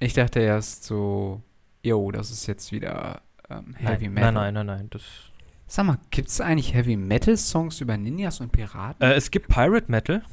[0.00, 1.40] Ich dachte erst so,
[1.80, 4.32] yo, das ist jetzt wieder ähm, Heavy nein, Metal.
[4.32, 4.90] Nein, nein, nein, nein.
[4.90, 5.02] Das,
[5.68, 9.00] Sag mal, gibt es eigentlich Heavy Metal Songs über Ninjas und Piraten?
[9.00, 10.24] äh, es gibt Pirate Metal.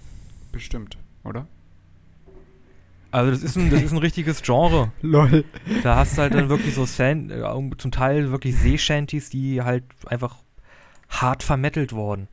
[0.52, 1.48] Bestimmt, oder?
[3.12, 4.92] Also das ist ein, das ist ein richtiges Genre.
[5.02, 5.46] Lol.
[5.84, 7.44] Da hast du halt dann wirklich so San äh,
[7.78, 10.38] zum Teil wirklich Seeshanties, die halt einfach
[11.10, 12.28] hart vermettelt wurden.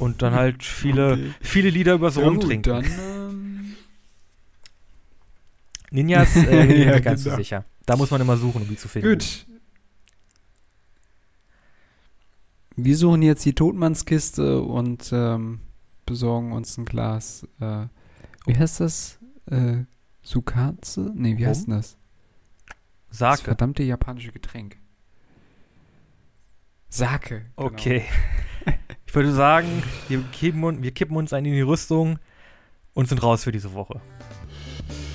[0.00, 1.32] Und dann halt viele, Okay.
[1.40, 2.72] viele Lieder übers Ja, gut, Rumtrinken.
[2.72, 3.74] dann, ähm,
[5.90, 7.36] Ninjas, äh, bin ich Ja, ganz genau.
[7.36, 7.64] so sicher.
[7.86, 9.08] Da muss man immer suchen, um die zu finden.
[9.18, 9.46] gut.
[12.76, 15.60] Wir suchen jetzt die Totmannskiste und ähm,
[16.06, 17.46] besorgen uns ein Glas.
[17.60, 17.86] Äh,
[18.46, 19.18] wie heißt das?
[19.46, 19.84] Äh,
[20.22, 21.12] Sukatze?
[21.14, 21.70] Nee, wie heißt Rum?
[21.70, 21.96] denn das?
[23.08, 23.42] Das Sake.
[23.42, 24.78] verdammte japanische Getränk.
[26.88, 27.46] Sake.
[27.56, 27.68] genau.
[27.68, 28.04] Okay.
[29.04, 32.18] Ich würde sagen, wir kippen, wir kippen uns ein in die Rüstung
[32.94, 34.00] und sind raus für diese Woche.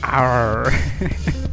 [0.03, 0.71] Arr.